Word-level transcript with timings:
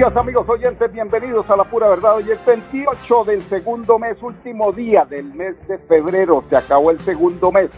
Días 0.00 0.16
amigos 0.16 0.48
oyentes, 0.48 0.90
bienvenidos 0.90 1.50
a 1.50 1.56
la 1.56 1.64
pura 1.64 1.86
verdad. 1.86 2.16
Hoy 2.16 2.30
es 2.30 2.42
28 2.46 3.24
del 3.24 3.42
segundo 3.42 3.98
mes, 3.98 4.16
último 4.22 4.72
día 4.72 5.04
del 5.04 5.34
mes 5.34 5.54
de 5.68 5.76
febrero, 5.76 6.42
se 6.48 6.56
acabó 6.56 6.90
el 6.90 6.98
segundo 7.00 7.52
mes. 7.52 7.70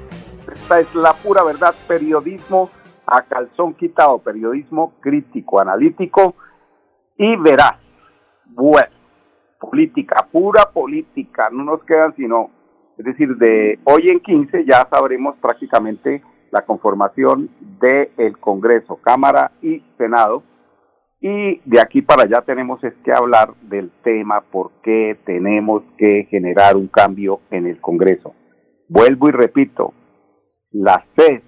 Esta 0.52 0.78
es 0.78 0.94
la 0.94 1.14
pura 1.14 1.42
verdad, 1.42 1.74
periodismo 1.88 2.70
a 3.08 3.22
calzón 3.22 3.74
quitado, 3.74 4.20
periodismo 4.20 4.92
crítico, 5.00 5.58
analítico 5.58 6.36
y 7.16 7.34
veraz. 7.38 7.80
Bueno, 8.44 8.94
política, 9.58 10.28
pura 10.30 10.70
política, 10.72 11.48
no 11.50 11.64
nos 11.64 11.82
quedan 11.82 12.14
sino, 12.14 12.50
es 12.98 13.04
decir, 13.04 13.36
de 13.36 13.80
hoy 13.82 14.10
en 14.10 14.20
15 14.20 14.64
ya 14.64 14.86
sabremos 14.88 15.34
prácticamente 15.38 16.22
la 16.52 16.64
conformación 16.64 17.50
del 17.80 18.38
Congreso, 18.38 19.00
Cámara 19.02 19.50
y 19.60 19.82
Senado 19.98 20.44
y 21.24 21.60
de 21.64 21.80
aquí 21.80 22.02
para 22.02 22.24
allá 22.24 22.42
tenemos 22.42 22.82
es 22.82 22.94
que 23.04 23.12
hablar 23.12 23.54
del 23.62 23.92
tema 24.02 24.40
por 24.40 24.72
qué 24.82 25.16
tenemos 25.24 25.84
que 25.96 26.26
generar 26.28 26.76
un 26.76 26.88
cambio 26.88 27.40
en 27.52 27.68
el 27.68 27.80
Congreso. 27.80 28.34
Vuelvo 28.88 29.28
y 29.28 29.30
repito, 29.30 29.94
las 30.72 31.04
C, 31.16 31.40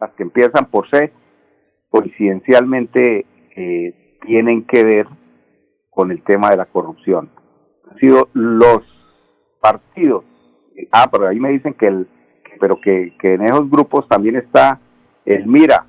las 0.00 0.12
que 0.12 0.22
empiezan 0.22 0.66
por 0.70 0.88
C, 0.88 1.12
coincidencialmente 1.90 3.26
eh, 3.56 4.18
tienen 4.24 4.64
que 4.64 4.84
ver 4.84 5.08
con 5.90 6.12
el 6.12 6.22
tema 6.22 6.50
de 6.50 6.58
la 6.58 6.66
corrupción. 6.66 7.28
Han 7.90 7.98
sido 7.98 8.28
los 8.34 8.84
partidos. 9.60 10.24
Ah, 10.92 11.08
pero 11.10 11.26
ahí 11.26 11.40
me 11.40 11.50
dicen 11.50 11.74
que 11.74 11.88
el, 11.88 12.08
pero 12.60 12.80
que, 12.80 13.16
que 13.18 13.34
en 13.34 13.42
esos 13.42 13.68
grupos 13.68 14.06
también 14.06 14.36
está 14.36 14.78
el 15.24 15.44
Mira, 15.48 15.86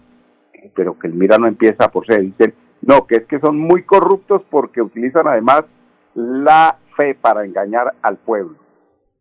pero 0.75 0.97
que 0.97 1.05
el 1.05 1.13
Mira 1.13 1.37
no 1.37 1.45
empieza 1.45 1.91
por 1.91 2.07
C. 2.07 2.19
Dicen 2.19 2.55
no, 2.81 3.05
que 3.07 3.17
es 3.17 3.25
que 3.25 3.39
son 3.39 3.57
muy 3.57 3.83
corruptos 3.83 4.41
porque 4.49 4.81
utilizan 4.81 5.27
además 5.27 5.65
la 6.15 6.77
fe 6.95 7.15
para 7.15 7.45
engañar 7.45 7.93
al 8.01 8.17
pueblo. 8.17 8.57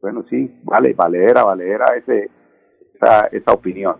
Bueno, 0.00 0.24
sí, 0.30 0.60
vale, 0.62 0.94
valedera, 0.94 1.44
valedera 1.44 1.86
ese, 1.96 2.30
esa, 2.94 3.26
esa 3.26 3.52
opinión. 3.52 3.96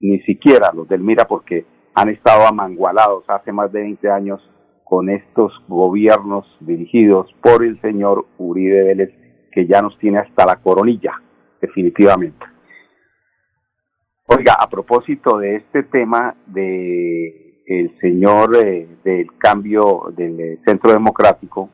Ni 0.00 0.20
siquiera 0.20 0.70
los 0.74 0.88
del 0.88 1.00
Mira 1.00 1.26
porque 1.26 1.66
han 1.94 2.08
estado 2.08 2.46
amangualados 2.46 3.24
hace 3.28 3.52
más 3.52 3.72
de 3.72 3.80
20 3.80 4.10
años 4.10 4.40
con 4.84 5.08
estos 5.08 5.52
gobiernos 5.68 6.46
dirigidos 6.60 7.32
por 7.42 7.64
el 7.64 7.80
señor 7.80 8.26
Uribe 8.38 8.82
Vélez, 8.84 9.10
que 9.52 9.66
ya 9.66 9.80
nos 9.80 9.96
tiene 9.98 10.18
hasta 10.18 10.44
la 10.44 10.56
coronilla, 10.56 11.12
definitivamente. 11.60 12.44
Oiga, 14.26 14.54
a 14.58 14.68
propósito 14.68 15.38
de 15.38 15.56
este 15.56 15.82
tema 15.84 16.34
de 16.46 17.49
el 17.70 17.96
señor 18.00 18.56
eh, 18.56 18.88
del 19.04 19.28
cambio 19.38 20.12
del 20.16 20.40
eh, 20.40 20.58
Centro 20.64 20.92
Democrático, 20.92 21.70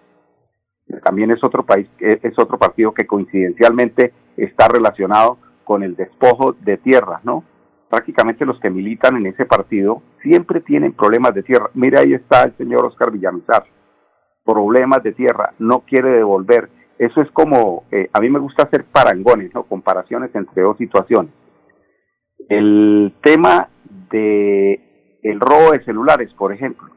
también 1.03 1.31
es 1.31 1.43
otro 1.43 1.65
país, 1.65 1.89
es 1.99 2.39
otro 2.39 2.59
partido 2.59 2.93
que 2.93 3.07
coincidencialmente 3.07 4.13
está 4.37 4.69
relacionado 4.69 5.39
con 5.65 5.83
el 5.83 5.97
despojo 5.97 6.53
de 6.53 6.77
tierras, 6.77 7.25
¿no? 7.25 7.43
Prácticamente 7.89 8.45
los 8.45 8.61
que 8.61 8.71
militan 8.71 9.17
en 9.17 9.27
ese 9.27 9.47
partido 9.47 10.03
siempre 10.23 10.61
tienen 10.61 10.93
problemas 10.93 11.35
de 11.35 11.43
tierra. 11.43 11.71
Mira, 11.75 12.01
ahí 12.01 12.13
está 12.13 12.45
el 12.45 12.57
señor 12.57 12.85
Oscar 12.85 13.11
Villamizar, 13.11 13.65
problemas 14.45 15.03
de 15.03 15.13
tierra, 15.13 15.55
no 15.59 15.81
quiere 15.81 16.11
devolver. 16.11 16.69
Eso 16.99 17.23
es 17.23 17.31
como, 17.33 17.85
eh, 17.91 18.11
a 18.13 18.21
mí 18.21 18.29
me 18.29 18.39
gusta 18.39 18.65
hacer 18.65 18.85
parangones, 18.85 19.53
¿no? 19.55 19.65
Comparaciones 19.65 20.33
entre 20.35 20.63
dos 20.63 20.77
situaciones. 20.77 21.33
El 22.49 23.15
tema 23.23 23.71
de 24.11 24.86
el 25.31 25.41
robo 25.41 25.73
de 25.73 25.85
celulares, 25.85 26.33
por 26.35 26.53
ejemplo. 26.53 26.89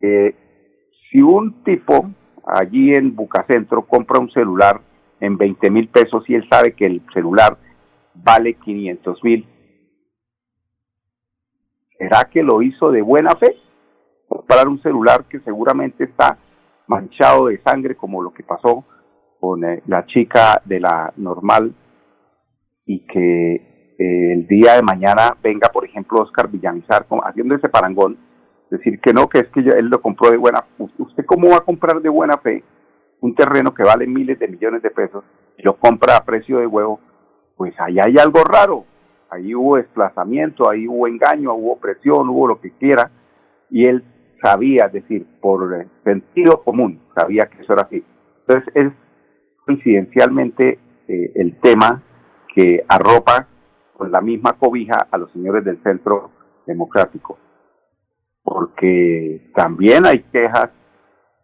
Eh, 0.00 0.34
si 1.10 1.20
un 1.20 1.62
tipo 1.62 2.10
allí 2.44 2.94
en 2.94 3.14
Bucacentro 3.14 3.82
compra 3.82 4.18
un 4.18 4.30
celular 4.30 4.80
en 5.20 5.36
20 5.36 5.70
mil 5.70 5.88
pesos 5.88 6.24
y 6.28 6.34
él 6.34 6.48
sabe 6.50 6.72
que 6.72 6.86
el 6.86 7.02
celular 7.12 7.56
vale 8.14 8.54
500 8.54 9.24
mil, 9.24 9.46
¿será 11.98 12.28
que 12.30 12.42
lo 12.42 12.62
hizo 12.62 12.90
de 12.90 13.02
buena 13.02 13.36
fe? 13.36 13.56
Comprar 14.26 14.68
un 14.68 14.80
celular 14.82 15.24
que 15.28 15.40
seguramente 15.40 16.04
está 16.04 16.38
manchado 16.86 17.46
de 17.46 17.60
sangre 17.62 17.94
como 17.94 18.22
lo 18.22 18.32
que 18.32 18.42
pasó 18.42 18.84
con 19.38 19.64
eh, 19.64 19.82
la 19.86 20.06
chica 20.06 20.62
de 20.64 20.80
la 20.80 21.12
normal 21.16 21.74
y 22.86 23.00
que 23.00 23.71
el 24.02 24.46
día 24.46 24.74
de 24.74 24.82
mañana 24.82 25.36
venga, 25.42 25.68
por 25.68 25.84
ejemplo, 25.84 26.22
Oscar 26.22 26.48
Villamizar 26.48 27.06
haciendo 27.24 27.54
ese 27.54 27.68
parangón, 27.68 28.18
decir 28.70 29.00
que 29.00 29.12
no, 29.12 29.28
que 29.28 29.40
es 29.40 29.48
que 29.48 29.60
él 29.60 29.86
lo 29.86 30.00
compró 30.00 30.30
de 30.30 30.36
buena 30.36 30.64
¿Usted 30.78 31.24
cómo 31.26 31.50
va 31.50 31.58
a 31.58 31.60
comprar 31.60 32.00
de 32.00 32.08
buena 32.08 32.38
fe 32.38 32.64
un 33.20 33.34
terreno 33.34 33.74
que 33.74 33.82
vale 33.82 34.06
miles 34.06 34.38
de 34.38 34.48
millones 34.48 34.82
de 34.82 34.90
pesos 34.90 35.24
y 35.58 35.62
lo 35.62 35.76
compra 35.76 36.16
a 36.16 36.24
precio 36.24 36.58
de 36.58 36.66
huevo? 36.66 37.00
Pues 37.56 37.74
ahí 37.78 37.98
hay 38.00 38.16
algo 38.18 38.42
raro. 38.44 38.84
Ahí 39.30 39.54
hubo 39.54 39.76
desplazamiento, 39.76 40.68
ahí 40.68 40.86
hubo 40.86 41.06
engaño, 41.06 41.54
hubo 41.54 41.78
presión, 41.78 42.28
hubo 42.28 42.48
lo 42.48 42.60
que 42.60 42.72
quiera. 42.72 43.10
Y 43.70 43.86
él 43.86 44.04
sabía, 44.42 44.86
es 44.86 44.92
decir, 44.92 45.26
por 45.40 45.86
sentido 46.04 46.62
común, 46.62 47.00
sabía 47.14 47.46
que 47.46 47.62
eso 47.62 47.72
era 47.72 47.82
así. 47.82 48.04
Entonces 48.46 48.74
es 48.74 48.92
coincidencialmente 49.64 50.78
eh, 51.08 51.32
el 51.36 51.58
tema 51.60 52.02
que 52.54 52.84
arropa 52.88 53.48
con 54.02 54.10
la 54.10 54.20
misma 54.20 54.54
cobija 54.54 55.06
a 55.12 55.16
los 55.16 55.30
señores 55.30 55.64
del 55.64 55.80
Centro 55.84 56.32
Democrático, 56.66 57.38
porque 58.42 59.52
también 59.54 60.04
hay 60.06 60.24
quejas 60.24 60.70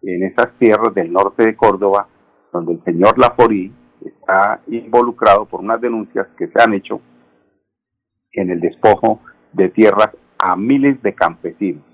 en 0.02 0.24
esas 0.24 0.58
tierras 0.58 0.92
del 0.92 1.12
norte 1.12 1.46
de 1.46 1.54
Córdoba, 1.54 2.08
donde 2.52 2.72
el 2.72 2.82
señor 2.82 3.16
Laforí 3.16 3.72
está 4.04 4.60
involucrado 4.66 5.46
por 5.46 5.60
unas 5.60 5.80
denuncias 5.80 6.26
que 6.36 6.48
se 6.48 6.60
han 6.60 6.74
hecho 6.74 7.00
en 8.32 8.50
el 8.50 8.58
despojo 8.58 9.20
de 9.52 9.68
tierras 9.68 10.10
a 10.36 10.56
miles 10.56 11.00
de 11.00 11.14
campesinos. 11.14 11.84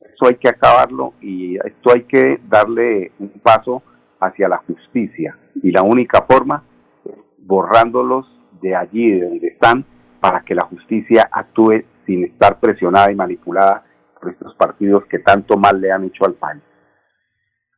Eso 0.00 0.28
hay 0.30 0.36
que 0.36 0.48
acabarlo 0.48 1.12
y 1.20 1.56
esto 1.56 1.92
hay 1.92 2.04
que 2.04 2.40
darle 2.48 3.12
un 3.18 3.38
paso 3.42 3.82
hacia 4.18 4.48
la 4.48 4.56
justicia. 4.66 5.38
Y 5.62 5.72
la 5.72 5.82
única 5.82 6.22
forma 6.22 6.64
es 7.04 7.18
borrándolos 7.36 8.34
de 8.64 8.74
allí, 8.74 9.20
de 9.20 9.28
donde 9.28 9.48
están, 9.48 9.84
para 10.20 10.40
que 10.40 10.54
la 10.54 10.64
justicia 10.64 11.28
actúe 11.30 11.84
sin 12.06 12.24
estar 12.24 12.58
presionada 12.58 13.12
y 13.12 13.14
manipulada 13.14 13.84
por 14.18 14.32
estos 14.32 14.54
partidos 14.54 15.04
que 15.04 15.18
tanto 15.18 15.58
mal 15.58 15.80
le 15.80 15.92
han 15.92 16.04
hecho 16.04 16.24
al 16.24 16.34
país. 16.34 16.62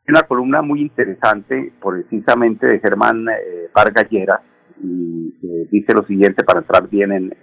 Una 0.09 0.23
columna 0.23 0.63
muy 0.63 0.81
interesante, 0.83 1.73
precisamente 1.83 2.67
de 2.67 2.79
Germán 2.79 3.27
eh, 3.29 3.69
Vargas 3.75 4.09
Lleras, 4.09 4.41
y 4.81 5.35
eh, 5.43 5.69
dice 5.73 5.93
lo 5.93 6.05
siguiente 6.05 6.45
para 6.45 6.61
entrar 6.61 6.89
bien 6.89 7.11
en, 7.11 7.37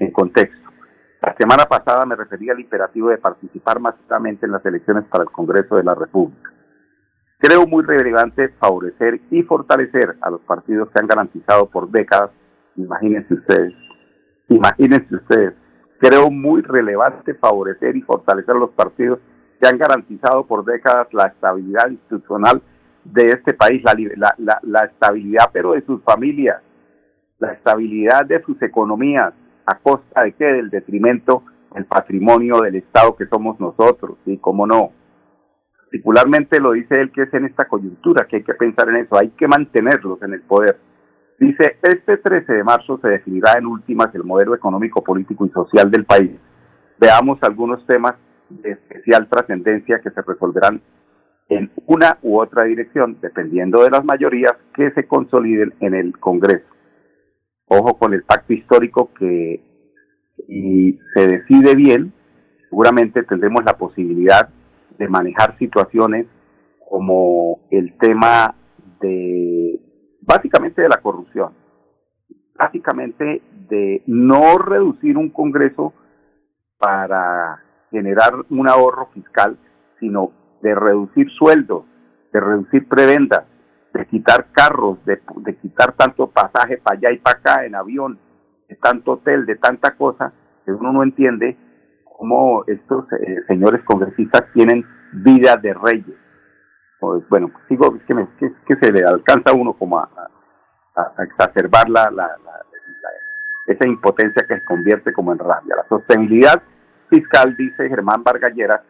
en 0.00 0.10
contexto. 0.10 0.68
La 1.22 1.36
semana 1.38 1.66
pasada 1.66 2.04
me 2.04 2.16
refería 2.16 2.52
al 2.52 2.60
imperativo 2.60 3.10
de 3.10 3.18
participar 3.18 3.78
masivamente 3.78 4.46
en 4.46 4.52
las 4.52 4.66
elecciones 4.66 5.04
para 5.04 5.22
el 5.22 5.30
Congreso 5.30 5.76
de 5.76 5.84
la 5.84 5.94
República. 5.94 6.50
Creo 7.38 7.66
muy 7.66 7.84
relevante 7.84 8.48
favorecer 8.58 9.20
y 9.30 9.42
fortalecer 9.44 10.16
a 10.20 10.30
los 10.30 10.40
partidos 10.40 10.90
que 10.90 10.98
han 10.98 11.06
garantizado 11.06 11.66
por 11.70 11.90
décadas 11.90 12.30
Imagínense 12.76 13.34
ustedes, 13.34 13.74
imagínense 14.48 15.14
ustedes. 15.14 15.54
Creo 15.98 16.30
muy 16.30 16.62
relevante 16.62 17.34
favorecer 17.34 17.96
y 17.96 18.02
fortalecer 18.02 18.54
los 18.54 18.70
partidos 18.70 19.18
que 19.60 19.68
han 19.68 19.78
garantizado 19.78 20.46
por 20.46 20.64
décadas 20.64 21.12
la 21.12 21.26
estabilidad 21.26 21.90
institucional 21.90 22.62
de 23.04 23.24
este 23.26 23.54
país, 23.54 23.82
la, 24.16 24.34
la, 24.38 24.58
la, 24.62 24.84
estabilidad 24.84 25.50
pero 25.52 25.72
de 25.72 25.84
sus 25.84 26.02
familias, 26.02 26.62
la 27.38 27.52
estabilidad 27.52 28.24
de 28.26 28.42
sus 28.42 28.60
economías, 28.62 29.32
a 29.66 29.78
costa 29.78 30.22
de 30.22 30.32
qué, 30.32 30.44
del 30.44 30.70
detrimento 30.70 31.44
del 31.74 31.84
patrimonio 31.84 32.60
del 32.60 32.76
Estado 32.76 33.16
que 33.16 33.26
somos 33.26 33.58
nosotros, 33.60 34.16
¿sí? 34.24 34.38
¿Cómo 34.38 34.66
no? 34.66 34.92
Particularmente 35.84 36.60
lo 36.60 36.72
dice 36.72 37.00
él 37.00 37.10
que 37.10 37.22
es 37.22 37.34
en 37.34 37.46
esta 37.46 37.66
coyuntura, 37.66 38.26
que 38.26 38.36
hay 38.36 38.42
que 38.42 38.54
pensar 38.54 38.88
en 38.88 38.96
eso, 38.96 39.16
hay 39.18 39.30
que 39.30 39.48
mantenerlos 39.48 40.22
en 40.22 40.34
el 40.34 40.42
poder 40.42 40.78
Dice, 41.40 41.78
este 41.82 42.18
13 42.18 42.52
de 42.52 42.64
marzo 42.64 43.00
se 43.02 43.08
definirá 43.08 43.54
en 43.58 43.66
últimas 43.66 44.14
el 44.14 44.22
modelo 44.22 44.54
económico, 44.54 45.02
político 45.02 45.46
y 45.46 45.50
social 45.50 45.90
del 45.90 46.04
país 46.04 46.30
veamos 47.00 47.38
algunos 47.42 47.84
temas 47.86 48.14
de 48.50 48.72
especial 48.72 49.28
trascendencia 49.28 50.00
que 50.00 50.10
se 50.10 50.22
resolverán 50.22 50.82
en 51.48 51.70
una 51.86 52.18
u 52.22 52.38
otra 52.38 52.64
dirección, 52.64 53.18
dependiendo 53.20 53.82
de 53.82 53.90
las 53.90 54.04
mayorías 54.04 54.54
que 54.74 54.90
se 54.92 55.06
consoliden 55.06 55.74
en 55.80 55.94
el 55.94 56.16
Congreso. 56.18 56.66
Ojo 57.66 57.98
con 57.98 58.12
el 58.12 58.22
pacto 58.22 58.52
histórico 58.52 59.10
que 59.18 59.64
y 60.48 60.98
se 61.14 61.26
decide 61.26 61.74
bien, 61.74 62.12
seguramente 62.68 63.22
tendremos 63.24 63.64
la 63.64 63.76
posibilidad 63.76 64.48
de 64.98 65.08
manejar 65.08 65.56
situaciones 65.58 66.26
como 66.88 67.60
el 67.70 67.96
tema 67.98 68.54
de, 69.00 69.80
básicamente 70.20 70.82
de 70.82 70.88
la 70.88 71.00
corrupción, 71.00 71.52
básicamente 72.54 73.42
de 73.68 74.02
no 74.06 74.58
reducir 74.58 75.16
un 75.16 75.30
Congreso 75.30 75.94
para 76.78 77.62
generar 77.90 78.32
un 78.48 78.68
ahorro 78.68 79.08
fiscal, 79.12 79.56
sino 79.98 80.32
de 80.62 80.74
reducir 80.74 81.30
sueldos, 81.30 81.84
de 82.32 82.40
reducir 82.40 82.88
prebendas, 82.88 83.44
de 83.92 84.06
quitar 84.06 84.46
carros, 84.52 84.98
de, 85.04 85.20
quitar 85.60 85.92
tanto 85.92 86.28
pasaje 86.28 86.78
para 86.78 86.96
allá 86.96 87.12
y 87.12 87.18
para 87.18 87.38
acá 87.38 87.64
en 87.64 87.74
avión, 87.74 88.18
de 88.68 88.76
tanto 88.76 89.12
hotel, 89.12 89.46
de 89.46 89.56
tanta 89.56 89.96
cosa, 89.96 90.32
que 90.64 90.72
uno 90.72 90.92
no 90.92 91.02
entiende 91.02 91.56
cómo 92.04 92.64
estos 92.66 93.06
eh, 93.12 93.42
señores 93.48 93.82
congresistas 93.84 94.44
tienen 94.52 94.84
vida 95.12 95.56
de 95.56 95.74
reyes. 95.74 96.16
Pues, 97.00 97.26
bueno, 97.28 97.50
sigo, 97.68 97.96
es 97.96 98.52
que, 98.66 98.76
se 98.76 98.92
le 98.92 99.04
alcanza 99.04 99.50
a 99.50 99.54
uno 99.54 99.72
como 99.72 99.98
a, 99.98 100.08
exacerbar 101.18 101.88
la, 101.88 102.10
la, 102.10 102.30
esa 103.66 103.88
impotencia 103.88 104.44
que 104.46 104.56
se 104.56 104.64
convierte 104.64 105.12
como 105.12 105.32
en 105.32 105.38
rabia. 105.38 105.76
La 105.76 105.88
sostenibilidad 105.88 106.62
fiscal, 107.08 107.56
dice 107.56 107.88
Germán 107.88 108.22
Vargallera, 108.22 108.82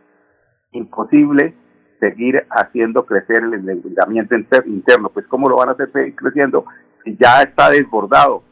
imposible 0.72 1.54
seguir 2.00 2.46
haciendo 2.50 3.04
crecer 3.04 3.44
el 3.44 3.54
endeudamiento 3.54 4.34
interno. 4.66 5.10
Pues 5.10 5.26
¿cómo 5.28 5.48
lo 5.48 5.56
van 5.56 5.68
a 5.68 5.72
hacer 5.72 5.92
seguir 5.92 6.16
creciendo 6.16 6.64
si 7.04 7.16
ya 7.16 7.42
está 7.42 7.70
desbordado? 7.70 8.42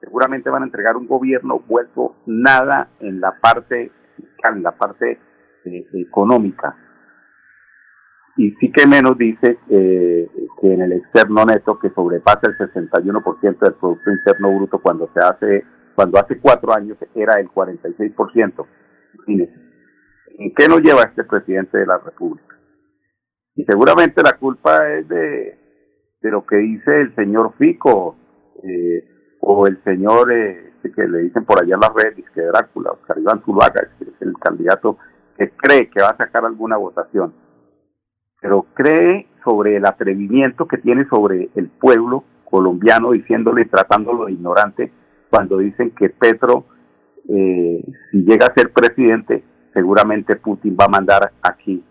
Seguramente 0.00 0.50
van 0.50 0.62
a 0.62 0.66
entregar 0.66 0.96
un 0.96 1.06
gobierno 1.06 1.60
vuelto 1.60 2.16
nada 2.26 2.88
en 3.00 3.20
la 3.20 3.38
parte 3.40 3.90
fiscal, 4.16 4.56
en 4.56 4.62
la 4.62 4.72
parte 4.72 5.18
eh, 5.64 5.86
económica. 5.94 6.76
Y 8.38 8.52
sí 8.60 8.70
que 8.70 8.86
menos 8.86 9.18
dice 9.18 9.58
eh, 9.68 10.30
que 10.60 10.72
en 10.72 10.80
el 10.80 10.92
externo 10.92 11.44
neto 11.44 11.76
que 11.80 11.90
sobrepasa 11.90 12.42
el 12.44 12.56
61% 12.56 13.58
del 13.58 13.74
Producto 13.74 14.10
Interno 14.12 14.56
Bruto 14.56 14.78
cuando 14.78 15.10
se 15.12 15.18
hace, 15.18 15.64
cuando 15.96 16.20
hace 16.20 16.38
cuatro 16.38 16.72
años 16.72 16.96
era 17.16 17.40
el 17.40 17.48
46%. 17.48 18.66
Imagínense. 19.14 19.54
¿En 20.38 20.54
qué 20.54 20.68
nos 20.68 20.80
lleva 20.82 21.02
este 21.02 21.24
presidente 21.24 21.78
de 21.78 21.86
la 21.86 21.98
República? 21.98 22.56
Y 23.56 23.64
seguramente 23.64 24.22
la 24.22 24.38
culpa 24.38 24.88
es 24.88 25.08
de, 25.08 25.58
de 26.22 26.30
lo 26.30 26.46
que 26.46 26.58
dice 26.58 27.00
el 27.00 27.14
señor 27.16 27.54
Fico 27.58 28.16
eh, 28.62 29.02
o 29.40 29.66
el 29.66 29.82
señor 29.82 30.30
eh, 30.30 30.74
este 30.76 30.92
que 30.92 31.08
le 31.08 31.22
dicen 31.22 31.44
por 31.44 31.60
allá 31.60 31.74
en 31.74 31.80
las 31.80 31.92
redes, 31.92 32.24
que 32.32 32.42
Drácula, 32.42 32.92
Oscar 32.92 33.18
Iván 33.18 33.42
Zuluaga, 33.44 33.82
es 34.00 34.08
el 34.20 34.32
candidato 34.38 34.96
que 35.36 35.50
cree 35.56 35.90
que 35.90 36.02
va 36.02 36.10
a 36.10 36.16
sacar 36.16 36.44
alguna 36.44 36.76
votación. 36.76 37.47
Pero 38.40 38.66
cree 38.74 39.26
sobre 39.44 39.76
el 39.76 39.86
atrevimiento 39.86 40.66
que 40.66 40.78
tiene 40.78 41.06
sobre 41.06 41.50
el 41.54 41.68
pueblo 41.68 42.24
colombiano, 42.44 43.12
diciéndole, 43.12 43.64
tratándolo 43.66 44.26
de 44.26 44.32
ignorante, 44.32 44.92
cuando 45.30 45.58
dicen 45.58 45.90
que 45.90 46.10
Petro, 46.10 46.64
eh, 47.28 47.84
si 48.10 48.24
llega 48.24 48.46
a 48.46 48.54
ser 48.54 48.72
presidente, 48.72 49.44
seguramente 49.74 50.36
Putin 50.36 50.76
va 50.78 50.86
a 50.86 50.88
mandar 50.88 51.32
aquí 51.42 51.84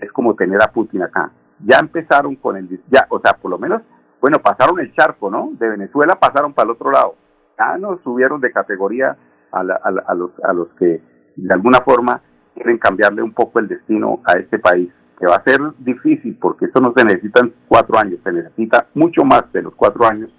es 0.00 0.12
como 0.12 0.34
tener 0.34 0.62
a 0.62 0.72
Putin 0.72 1.02
acá. 1.02 1.32
Ya 1.64 1.78
empezaron 1.78 2.36
con 2.36 2.56
el, 2.56 2.68
ya, 2.90 3.06
o 3.10 3.20
sea, 3.20 3.34
por 3.34 3.50
lo 3.50 3.58
menos, 3.58 3.82
bueno, 4.20 4.38
pasaron 4.38 4.80
el 4.80 4.92
charco, 4.94 5.30
¿no? 5.30 5.50
De 5.58 5.68
Venezuela 5.68 6.18
pasaron 6.18 6.52
para 6.52 6.66
el 6.66 6.72
otro 6.72 6.90
lado. 6.90 7.14
Ya 7.58 7.78
nos 7.78 8.00
subieron 8.02 8.40
de 8.40 8.52
categoría 8.52 9.16
a, 9.52 9.60
a, 9.60 10.14
los, 10.14 10.30
a 10.42 10.52
los 10.52 10.68
que 10.78 11.02
de 11.36 11.54
alguna 11.54 11.80
forma 11.80 12.20
quieren 12.54 12.78
cambiarle 12.78 13.22
un 13.22 13.32
poco 13.32 13.58
el 13.58 13.68
destino 13.68 14.20
a 14.24 14.34
este 14.34 14.58
país, 14.58 14.92
que 15.18 15.26
va 15.26 15.36
a 15.36 15.44
ser 15.44 15.60
difícil 15.78 16.36
porque 16.40 16.66
esto 16.66 16.80
no 16.80 16.92
se 16.96 17.04
necesitan 17.04 17.52
cuatro 17.68 17.98
años, 17.98 18.18
se 18.24 18.32
necesita 18.32 18.86
mucho 18.94 19.24
más 19.24 19.50
de 19.52 19.62
los 19.62 19.74
cuatro 19.74 20.06
años 20.06 20.30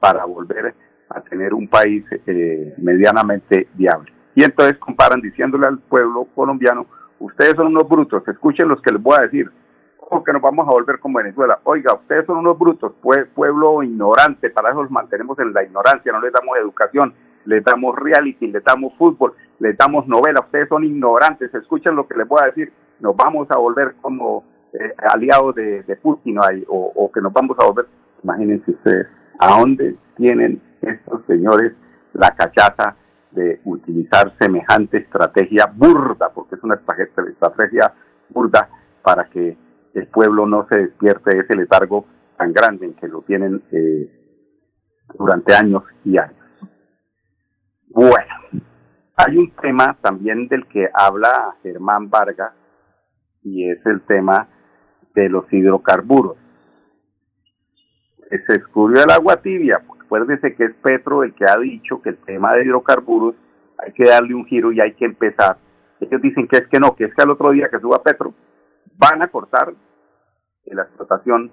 para 0.00 0.24
volver 0.24 0.74
a 1.10 1.20
tener 1.20 1.54
un 1.54 1.68
país 1.68 2.04
eh, 2.26 2.74
medianamente 2.78 3.68
viable. 3.74 4.12
Y 4.34 4.44
entonces 4.44 4.78
comparan 4.78 5.20
diciéndole 5.20 5.66
al 5.66 5.78
pueblo 5.78 6.26
colombiano, 6.34 6.86
ustedes 7.18 7.54
son 7.54 7.68
unos 7.68 7.88
brutos, 7.88 8.26
escuchen 8.26 8.68
los 8.68 8.80
que 8.80 8.92
les 8.92 9.02
voy 9.02 9.16
a 9.18 9.22
decir, 9.22 9.50
o 9.98 10.22
que 10.22 10.32
nos 10.32 10.42
vamos 10.42 10.66
a 10.68 10.72
volver 10.72 10.98
como 10.98 11.18
Venezuela. 11.18 11.58
Oiga, 11.64 11.94
ustedes 11.94 12.26
son 12.26 12.38
unos 12.38 12.58
brutos, 12.58 12.92
pueblo 13.34 13.82
ignorante, 13.82 14.50
para 14.50 14.70
eso 14.70 14.82
los 14.82 14.90
mantenemos 14.90 15.38
en 15.38 15.52
la 15.52 15.62
ignorancia, 15.62 16.12
no 16.12 16.20
les 16.20 16.32
damos 16.32 16.56
educación, 16.58 17.14
les 17.44 17.64
damos 17.64 17.96
reality, 17.96 18.46
les 18.46 18.64
damos 18.64 18.94
fútbol, 18.96 19.34
les 19.58 19.76
damos 19.76 20.06
novela, 20.06 20.40
ustedes 20.40 20.68
son 20.68 20.84
ignorantes, 20.84 21.52
escuchen 21.54 21.96
lo 21.96 22.06
que 22.06 22.16
les 22.16 22.28
voy 22.28 22.40
a 22.42 22.46
decir, 22.46 22.72
nos 23.02 23.16
vamos 23.16 23.48
a 23.50 23.58
volver 23.58 23.96
como 24.00 24.44
eh, 24.72 24.94
aliados 25.10 25.54
de, 25.54 25.98
Putin 26.00 26.38
o, 26.38 26.92
o 26.94 27.12
que 27.12 27.20
nos 27.20 27.32
vamos 27.32 27.56
a 27.60 27.66
volver, 27.66 27.86
imagínense 28.22 28.70
ustedes, 28.70 29.06
¿a 29.38 29.58
dónde 29.58 29.96
tienen 30.16 30.62
estos 30.80 31.24
señores 31.26 31.72
la 32.14 32.30
cachaza 32.30 32.96
de 33.32 33.60
utilizar 33.64 34.32
semejante 34.38 34.98
estrategia 34.98 35.66
burda, 35.66 36.30
porque 36.34 36.54
es 36.54 36.62
una 36.62 36.74
estrategia 36.74 37.92
burda 38.28 38.68
para 39.02 39.24
que 39.24 39.56
el 39.94 40.06
pueblo 40.08 40.46
no 40.46 40.66
se 40.70 40.78
despierte 40.78 41.34
de 41.34 41.42
ese 41.42 41.56
letargo 41.56 42.06
tan 42.36 42.52
grande 42.52 42.86
en 42.86 42.94
que 42.94 43.08
lo 43.08 43.22
tienen 43.22 43.62
eh, 43.72 44.10
durante 45.18 45.54
años 45.54 45.82
y 46.04 46.16
años. 46.18 46.36
Bueno, 47.88 48.34
hay 49.16 49.36
un 49.36 49.50
tema 49.56 49.96
también 50.00 50.48
del 50.48 50.66
que 50.66 50.88
habla 50.92 51.56
Germán 51.62 52.08
Vargas 52.08 52.52
y 53.42 53.70
es 53.70 53.84
el 53.86 54.00
tema 54.02 54.48
de 55.14 55.28
los 55.28 55.52
hidrocarburos. 55.52 56.36
Se 58.30 58.52
descubrió 58.54 59.02
el 59.02 59.10
agua 59.10 59.36
tibia, 59.36 59.82
Acuérdese 60.12 60.54
que 60.54 60.64
es 60.64 60.74
Petro 60.82 61.22
el 61.22 61.32
que 61.32 61.46
ha 61.46 61.56
dicho 61.56 62.02
que 62.02 62.10
el 62.10 62.18
tema 62.18 62.52
de 62.52 62.64
hidrocarburos 62.66 63.34
hay 63.78 63.92
que 63.92 64.04
darle 64.04 64.34
un 64.34 64.44
giro 64.44 64.70
y 64.70 64.78
hay 64.78 64.92
que 64.92 65.06
empezar. 65.06 65.56
Ellos 66.00 66.20
dicen 66.20 66.46
que 66.48 66.58
es 66.58 66.66
que 66.68 66.78
no, 66.78 66.94
que 66.94 67.04
es 67.04 67.14
que 67.14 67.22
al 67.22 67.30
otro 67.30 67.50
día 67.50 67.70
que 67.70 67.80
suba 67.80 68.02
Petro 68.02 68.34
van 68.98 69.22
a 69.22 69.28
cortar 69.28 69.72
la 70.66 70.82
explotación 70.82 71.50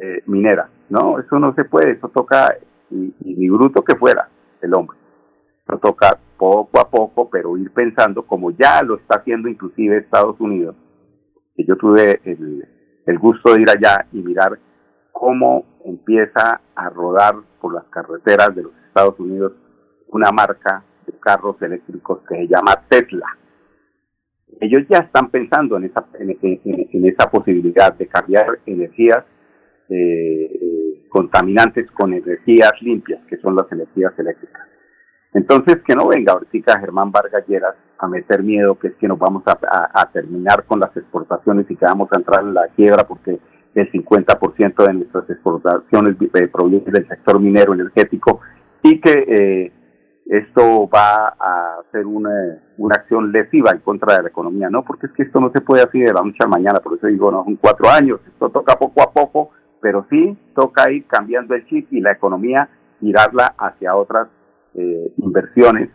eh, 0.00 0.22
minera. 0.26 0.68
No, 0.88 1.18
eso 1.18 1.40
no 1.40 1.54
se 1.54 1.64
puede, 1.64 1.92
eso 1.92 2.08
toca, 2.08 2.56
y, 2.90 3.12
ni 3.20 3.50
bruto 3.50 3.82
que 3.82 3.96
fuera 3.96 4.28
el 4.62 4.74
hombre. 4.74 4.96
Eso 5.66 5.78
toca 5.78 6.18
poco 6.36 6.80
a 6.80 6.88
poco, 6.88 7.28
pero 7.28 7.56
ir 7.56 7.72
pensando 7.72 8.22
como 8.22 8.52
ya 8.52 8.80
lo 8.82 8.94
está 8.94 9.18
haciendo 9.18 9.48
inclusive 9.48 9.98
Estados 9.98 10.40
Unidos. 10.40 10.76
Que 11.58 11.64
yo 11.64 11.76
tuve 11.76 12.20
el, 12.22 13.18
gusto 13.18 13.52
de 13.52 13.62
ir 13.62 13.68
allá 13.68 14.06
y 14.12 14.22
mirar 14.22 14.56
cómo 15.10 15.80
empieza 15.84 16.60
a 16.76 16.88
rodar 16.90 17.34
por 17.60 17.74
las 17.74 17.84
carreteras 17.86 18.54
de 18.54 18.62
los 18.62 18.72
Estados 18.86 19.18
Unidos 19.18 19.54
una 20.06 20.30
marca 20.30 20.84
de 21.04 21.12
carros 21.18 21.60
eléctricos 21.60 22.20
que 22.28 22.36
se 22.36 22.46
llama 22.46 22.84
Tesla. 22.88 23.26
Ellos 24.60 24.84
ya 24.88 24.98
están 24.98 25.30
pensando 25.30 25.76
en 25.76 25.84
esa, 25.86 26.06
en, 26.20 27.06
esa 27.06 27.28
posibilidad 27.28 27.92
de 27.92 28.06
cambiar 28.06 28.60
energías 28.64 29.24
eh, 29.88 29.96
eh, 29.96 31.08
contaminantes 31.08 31.90
con 31.90 32.12
energías 32.14 32.72
limpias, 32.82 33.20
que 33.28 33.36
son 33.38 33.56
las 33.56 33.70
energías 33.72 34.16
eléctricas. 34.16 34.68
Entonces, 35.34 35.82
que 35.84 35.96
no 35.96 36.06
venga 36.06 36.34
ahorita 36.34 36.78
Germán 36.78 37.10
Vargas 37.10 37.44
Lleras 37.48 37.74
a 37.98 38.08
meter 38.08 38.42
miedo, 38.42 38.78
que 38.78 38.88
es 38.88 38.94
que 38.96 39.08
nos 39.08 39.18
vamos 39.18 39.42
a, 39.46 39.58
a 39.92 40.10
terminar 40.10 40.64
con 40.64 40.80
las 40.80 40.96
exportaciones 40.96 41.70
y 41.70 41.76
que 41.76 41.84
vamos 41.84 42.08
a 42.12 42.16
entrar 42.16 42.44
en 42.44 42.54
la 42.54 42.68
quiebra 42.68 43.04
porque 43.06 43.38
el 43.74 43.92
50% 43.92 44.86
de 44.86 44.92
nuestras 44.94 45.28
exportaciones 45.30 46.16
eh, 46.34 46.48
provienen 46.48 46.92
del 46.92 47.06
sector 47.08 47.40
minero 47.40 47.74
energético 47.74 48.40
y 48.82 49.00
que 49.00 49.24
eh, 49.28 49.72
esto 50.26 50.88
va 50.88 51.28
a 51.28 51.78
ser 51.90 52.06
una, 52.06 52.30
una 52.76 52.96
acción 52.96 53.32
lesiva 53.32 53.70
en 53.70 53.78
contra 53.78 54.16
de 54.16 54.22
la 54.24 54.28
economía, 54.28 54.68
¿no? 54.68 54.84
Porque 54.84 55.06
es 55.06 55.12
que 55.12 55.22
esto 55.22 55.40
no 55.40 55.50
se 55.52 55.60
puede 55.60 55.82
así 55.82 56.00
de 56.00 56.12
la 56.12 56.22
noche 56.22 56.38
a 56.40 56.44
la 56.44 56.50
mañana, 56.50 56.80
por 56.80 56.98
eso 56.98 57.06
digo, 57.06 57.30
no, 57.30 57.44
son 57.44 57.56
cuatro 57.56 57.88
años, 57.88 58.20
esto 58.26 58.50
toca 58.50 58.78
poco 58.78 59.02
a 59.02 59.12
poco, 59.12 59.50
pero 59.80 60.06
sí 60.10 60.36
toca 60.54 60.90
ir 60.90 61.06
cambiando 61.06 61.54
el 61.54 61.66
chip 61.66 61.90
y 61.92 62.00
la 62.00 62.12
economía 62.12 62.68
girarla 63.00 63.54
hacia 63.58 63.94
otras 63.94 64.28
eh, 64.74 65.12
inversiones 65.16 65.88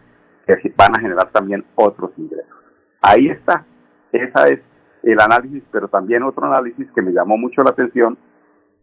que 0.46 0.74
van 0.76 0.96
a 0.96 1.00
generar 1.00 1.30
también 1.32 1.66
otros 1.76 2.12
ingresos. 2.18 2.56
Ahí 3.02 3.30
está, 3.30 3.66
esa 4.12 4.48
es 4.48 4.60
el 5.04 5.20
análisis, 5.20 5.64
pero 5.72 5.88
también 5.88 6.24
otro 6.24 6.46
análisis 6.46 6.88
que 6.94 7.02
me 7.02 7.12
llamó 7.12 7.38
mucho 7.38 7.64
la 7.64 7.72
atención 7.72 8.18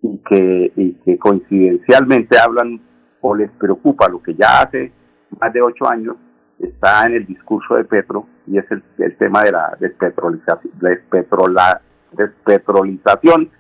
y 0.02 0.18
que, 0.18 0.72
y 0.76 0.92
que 1.04 1.18
coincidencialmente 1.18 2.38
hablan 2.38 2.80
o 3.20 3.34
les 3.34 3.50
preocupa 3.52 4.08
lo 4.08 4.22
que 4.22 4.34
ya 4.34 4.62
hace 4.62 4.92
más 5.38 5.52
de 5.52 5.62
ocho 5.62 5.88
años 5.88 6.16
está 6.58 7.06
en 7.06 7.14
el 7.14 7.26
discurso 7.26 7.74
de 7.76 7.84
Petro 7.84 8.26
y 8.46 8.58
es 8.58 8.64
el, 8.70 8.82
tema 9.16 9.42
de 9.42 9.52
la 9.52 9.76
despetrolización, 9.80 10.72
despetrolización 12.14 13.50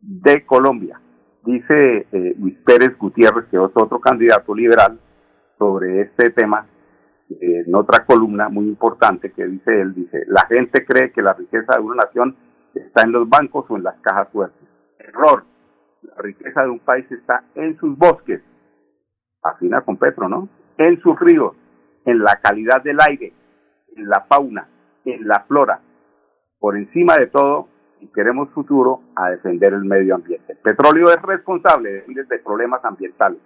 de 0.00 0.44
Colombia. 0.44 1.00
Dice 1.44 2.06
eh, 2.12 2.34
Luis 2.38 2.58
Pérez 2.64 2.96
Gutiérrez, 2.98 3.46
que 3.50 3.56
es 3.56 3.62
otro 3.62 4.00
candidato 4.00 4.54
liberal, 4.54 4.98
sobre 5.58 6.02
este 6.02 6.30
tema, 6.30 6.66
eh, 7.28 7.64
en 7.66 7.74
otra 7.74 8.04
columna 8.04 8.48
muy 8.48 8.66
importante 8.66 9.32
que 9.32 9.46
dice 9.46 9.80
él, 9.80 9.94
dice, 9.94 10.24
la 10.28 10.46
gente 10.46 10.84
cree 10.84 11.10
que 11.10 11.22
la 11.22 11.34
riqueza 11.34 11.74
de 11.76 11.80
una 11.80 12.04
nación 12.04 12.36
está 12.74 13.02
en 13.02 13.12
los 13.12 13.28
bancos 13.28 13.64
o 13.68 13.76
en 13.76 13.82
las 13.82 13.96
cajas 14.00 14.28
fuertes. 14.30 14.68
Error. 14.98 15.44
La 16.02 16.22
riqueza 16.22 16.62
de 16.62 16.70
un 16.70 16.78
país 16.78 17.10
está 17.10 17.44
en 17.54 17.76
sus 17.78 17.96
bosques, 17.98 18.40
afina 19.42 19.80
con 19.80 19.96
Petro, 19.96 20.28
¿no? 20.28 20.48
En 20.78 21.00
sus 21.00 21.18
ríos, 21.18 21.56
en 22.04 22.22
la 22.22 22.38
calidad 22.40 22.82
del 22.82 22.98
aire, 23.00 23.32
en 23.96 24.08
la 24.08 24.20
fauna, 24.28 24.68
en 25.04 25.26
la 25.26 25.44
flora. 25.48 25.80
Por 26.60 26.76
encima 26.76 27.16
de 27.16 27.26
todo, 27.26 27.68
si 27.98 28.06
queremos 28.08 28.50
futuro, 28.50 29.00
a 29.16 29.30
defender 29.30 29.72
el 29.72 29.84
medio 29.84 30.14
ambiente. 30.14 30.52
El 30.52 30.58
petróleo 30.58 31.10
es 31.10 31.20
responsable 31.22 31.92
de 31.92 32.04
miles 32.06 32.28
de 32.28 32.38
problemas 32.38 32.84
ambientales. 32.84 33.38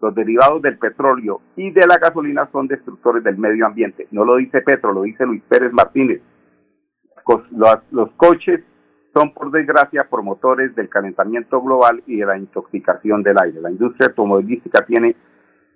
Los 0.00 0.14
derivados 0.14 0.62
del 0.62 0.78
petróleo 0.78 1.40
y 1.56 1.70
de 1.70 1.86
la 1.86 1.98
gasolina 1.98 2.48
son 2.52 2.66
destructores 2.66 3.22
del 3.22 3.36
medio 3.36 3.66
ambiente. 3.66 4.08
No 4.10 4.24
lo 4.24 4.36
dice 4.36 4.62
Petro, 4.62 4.92
lo 4.92 5.02
dice 5.02 5.26
Luis 5.26 5.42
Pérez 5.48 5.72
Martínez. 5.72 6.22
Los, 7.50 7.78
los 7.90 8.10
coches 8.12 8.60
son, 9.12 9.32
por 9.34 9.50
desgracia, 9.50 10.08
promotores 10.10 10.74
del 10.74 10.88
calentamiento 10.88 11.60
global 11.60 12.02
y 12.06 12.16
de 12.16 12.26
la 12.26 12.38
intoxicación 12.38 13.22
del 13.22 13.36
aire. 13.40 13.60
La 13.60 13.70
industria 13.70 14.08
automovilística 14.08 14.84
tiene 14.86 15.16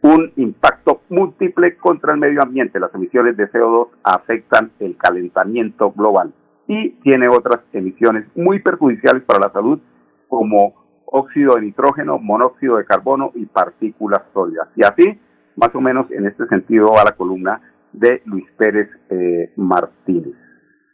un 0.02 0.32
impacto 0.36 1.02
múltiple 1.08 1.76
contra 1.76 2.12
el 2.12 2.20
medio 2.20 2.42
ambiente. 2.42 2.80
Las 2.80 2.94
emisiones 2.94 3.36
de 3.36 3.50
CO2 3.50 3.88
afectan 4.02 4.70
el 4.78 4.96
calentamiento 4.96 5.92
global 5.92 6.32
y 6.66 6.90
tiene 7.02 7.28
otras 7.28 7.60
emisiones 7.72 8.26
muy 8.34 8.60
perjudiciales 8.60 9.22
para 9.24 9.46
la 9.46 9.52
salud 9.52 9.80
como 10.28 10.83
óxido 11.06 11.54
de 11.54 11.62
nitrógeno, 11.62 12.18
monóxido 12.18 12.76
de 12.76 12.84
carbono 12.84 13.32
y 13.34 13.46
partículas 13.46 14.22
sólidas. 14.32 14.68
Y 14.76 14.84
así, 14.84 15.20
más 15.56 15.74
o 15.74 15.80
menos 15.80 16.10
en 16.10 16.26
este 16.26 16.46
sentido 16.46 16.88
va 16.88 17.04
la 17.04 17.16
columna 17.16 17.60
de 17.92 18.22
Luis 18.24 18.46
Pérez 18.56 18.88
eh, 19.10 19.52
Martínez, 19.56 20.34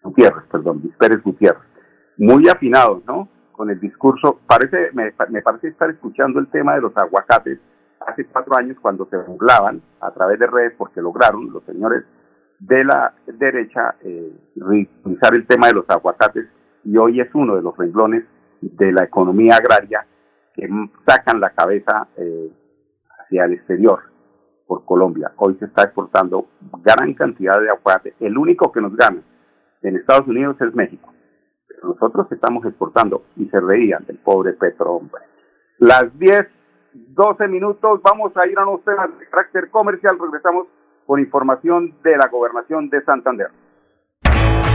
Gutiérrez, 0.02 0.44
perdón, 0.50 0.80
Luis 0.82 0.94
Pérez 0.96 1.22
Gutiérrez. 1.22 1.62
Muy 2.18 2.48
afinados, 2.48 3.02
¿no? 3.06 3.28
Con 3.52 3.70
el 3.70 3.80
discurso, 3.80 4.40
parece, 4.46 4.90
me, 4.92 5.12
parece 5.12 5.68
estar 5.68 5.90
escuchando 5.90 6.38
el 6.38 6.48
tema 6.48 6.74
de 6.74 6.82
los 6.82 6.96
aguacates 6.96 7.58
hace 8.06 8.24
cuatro 8.26 8.56
años 8.56 8.76
cuando 8.80 9.06
se 9.06 9.16
burlaban 9.18 9.82
a 10.00 10.10
través 10.12 10.38
de 10.38 10.46
redes 10.46 10.72
porque 10.78 11.02
lograron 11.02 11.52
los 11.52 11.62
señores 11.64 12.04
de 12.58 12.84
la 12.84 13.14
derecha 13.26 13.94
eh, 14.02 14.32
el 14.56 15.46
tema 15.46 15.68
de 15.68 15.74
los 15.74 15.84
aguacates 15.88 16.46
y 16.84 16.96
hoy 16.96 17.20
es 17.20 17.28
uno 17.34 17.56
de 17.56 17.62
los 17.62 17.76
renglones 17.76 18.24
de 18.60 18.92
la 18.92 19.04
economía 19.04 19.56
agraria 19.56 20.06
que 20.54 20.68
sacan 21.06 21.40
la 21.40 21.50
cabeza 21.50 22.08
eh, 22.16 22.50
hacia 23.18 23.44
el 23.44 23.54
exterior 23.54 24.00
por 24.66 24.84
Colombia. 24.84 25.32
Hoy 25.36 25.56
se 25.58 25.64
está 25.64 25.84
exportando 25.84 26.46
gran 26.84 27.14
cantidad 27.14 27.60
de 27.60 27.70
aguacate. 27.70 28.14
El 28.20 28.38
único 28.38 28.70
que 28.70 28.80
nos 28.80 28.94
gana 28.94 29.22
en 29.82 29.96
Estados 29.96 30.28
Unidos 30.28 30.56
es 30.60 30.74
México. 30.74 31.12
Pero 31.66 31.88
nosotros 31.88 32.30
estamos 32.30 32.64
exportando 32.64 33.24
y 33.36 33.46
se 33.48 33.60
reían 33.60 34.04
del 34.06 34.18
pobre 34.18 34.52
Petro, 34.52 34.92
hombre. 34.92 35.22
Las 35.78 36.16
10, 36.18 36.46
12 36.92 37.48
minutos, 37.48 38.00
vamos 38.02 38.36
a 38.36 38.46
ir 38.46 38.58
a 38.58 38.66
unos 38.66 38.84
temas 38.84 39.18
de 39.18 39.26
carácter 39.28 39.70
comercial. 39.70 40.18
Regresamos 40.20 40.66
con 41.06 41.20
información 41.20 41.94
de 42.02 42.16
la 42.16 42.28
gobernación 42.28 42.90
de 42.90 43.02
Santander. 43.02 43.48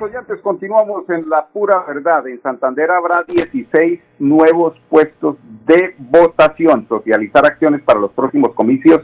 Amigos 0.00 0.16
oyentes, 0.16 0.40
continuamos 0.40 1.08
en 1.10 1.28
la 1.28 1.46
pura 1.46 1.84
verdad. 1.86 2.26
En 2.26 2.40
Santander 2.42 2.90
habrá 2.90 3.22
16 3.22 4.00
nuevos 4.18 4.74
puestos 4.88 5.36
de 5.66 5.94
votación. 5.98 6.86
Socializar 6.88 7.44
acciones 7.44 7.82
para 7.82 8.00
los 8.00 8.10
próximos 8.12 8.54
comicios 8.54 9.00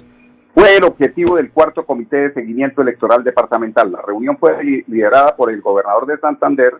fue 0.55 0.77
el 0.77 0.85
objetivo 0.85 1.37
del 1.37 1.53
cuarto 1.53 1.85
comité 1.85 2.17
de 2.17 2.33
seguimiento 2.33 2.83
electoral 2.83 3.23
departamental. 3.25 3.93
La 3.93 4.01
reunión 4.01 4.39
fue 4.39 4.63
liderada 4.65 5.37
por 5.37 5.51
el 5.51 5.61
gobernador 5.61 6.07
de 6.07 6.19
Santander, 6.19 6.75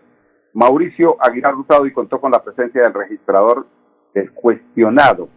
Mauricio 0.53 1.17
Aguilar 1.19 1.53
Rosado, 1.53 1.85
y 1.85 1.93
contó 1.93 2.19
con 2.19 2.31
la 2.31 2.43
presencia 2.43 2.83
del 2.83 2.93
registrador 2.93 3.67
del 4.13 4.31
cuestionado. 4.31 5.29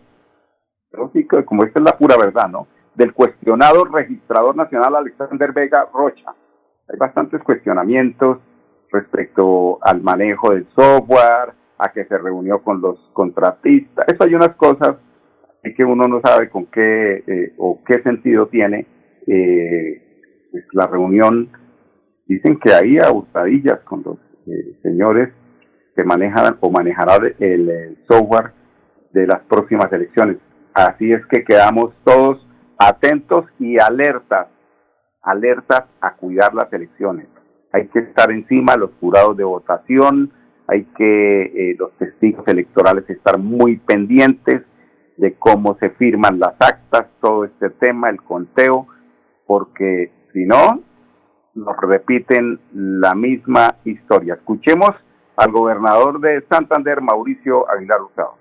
Pero 0.90 1.10
como 1.44 1.64
esta 1.64 1.80
es 1.80 1.84
la 1.84 1.98
pura 1.98 2.16
verdad, 2.16 2.48
¿no? 2.48 2.66
Del 2.94 3.12
cuestionado 3.12 3.84
registrador 3.84 4.56
nacional 4.56 4.96
Alexander 4.96 5.52
Vega 5.52 5.86
Rocha. 5.92 6.34
Hay 6.88 6.98
bastantes 6.98 7.42
cuestionamientos 7.42 8.38
respecto 8.92 9.78
al 9.82 10.02
manejo 10.02 10.52
del 10.52 10.66
software, 10.74 11.54
a 11.78 11.92
que 11.92 12.04
se 12.04 12.18
reunió 12.18 12.62
con 12.62 12.80
los 12.80 12.98
contratistas. 13.12 14.06
Eso 14.08 14.24
hay 14.24 14.34
unas 14.34 14.54
cosas 14.56 14.96
que 15.76 15.84
uno 15.84 16.08
no 16.08 16.20
sabe 16.22 16.50
con 16.50 16.66
qué 16.66 17.22
eh, 17.26 17.54
o 17.58 17.82
qué 17.84 18.02
sentido 18.02 18.48
tiene 18.48 18.86
eh, 19.26 20.48
pues, 20.50 20.64
la 20.72 20.86
reunión. 20.86 21.50
Dicen 22.26 22.58
que 22.58 22.72
hay 22.72 22.98
hurtadillas 22.98 23.80
con 23.80 24.02
los 24.04 24.18
eh, 24.46 24.78
señores 24.82 25.30
que 25.96 26.04
manejan 26.04 26.56
o 26.60 26.70
manejarán 26.70 27.34
el 27.38 27.98
software 28.08 28.52
de 29.12 29.26
las 29.26 29.40
próximas 29.40 29.92
elecciones. 29.92 30.36
Así 30.72 31.12
es 31.12 31.24
que 31.26 31.44
quedamos 31.44 31.92
todos 32.04 32.46
atentos 32.78 33.44
y 33.58 33.78
alertas, 33.78 34.48
alertas 35.22 35.84
a 36.00 36.14
cuidar 36.14 36.54
las 36.54 36.72
elecciones. 36.72 37.26
Hay 37.72 37.86
que 37.88 38.00
estar 38.00 38.30
encima, 38.30 38.76
los 38.76 38.90
jurados 39.00 39.36
de 39.36 39.44
votación, 39.44 40.32
hay 40.66 40.84
que 40.96 41.42
eh, 41.42 41.76
los 41.78 41.92
testigos 41.98 42.46
electorales 42.46 43.08
estar 43.08 43.38
muy 43.38 43.76
pendientes 43.78 44.62
de 45.16 45.34
cómo 45.34 45.76
se 45.78 45.90
firman 45.90 46.38
las 46.38 46.54
actas, 46.60 47.06
todo 47.20 47.44
este 47.44 47.70
tema, 47.70 48.08
el 48.08 48.22
conteo, 48.22 48.86
porque 49.46 50.12
si 50.32 50.44
no, 50.46 50.80
nos 51.54 51.76
repiten 51.82 52.60
la 52.72 53.14
misma 53.14 53.76
historia. 53.84 54.34
Escuchemos 54.34 54.90
al 55.40 55.52
gobernador 55.52 56.20
de 56.20 56.44
Santander, 56.50 57.00
Mauricio 57.00 57.68
Aguilar 57.70 58.02
Hurtado. 58.02 58.34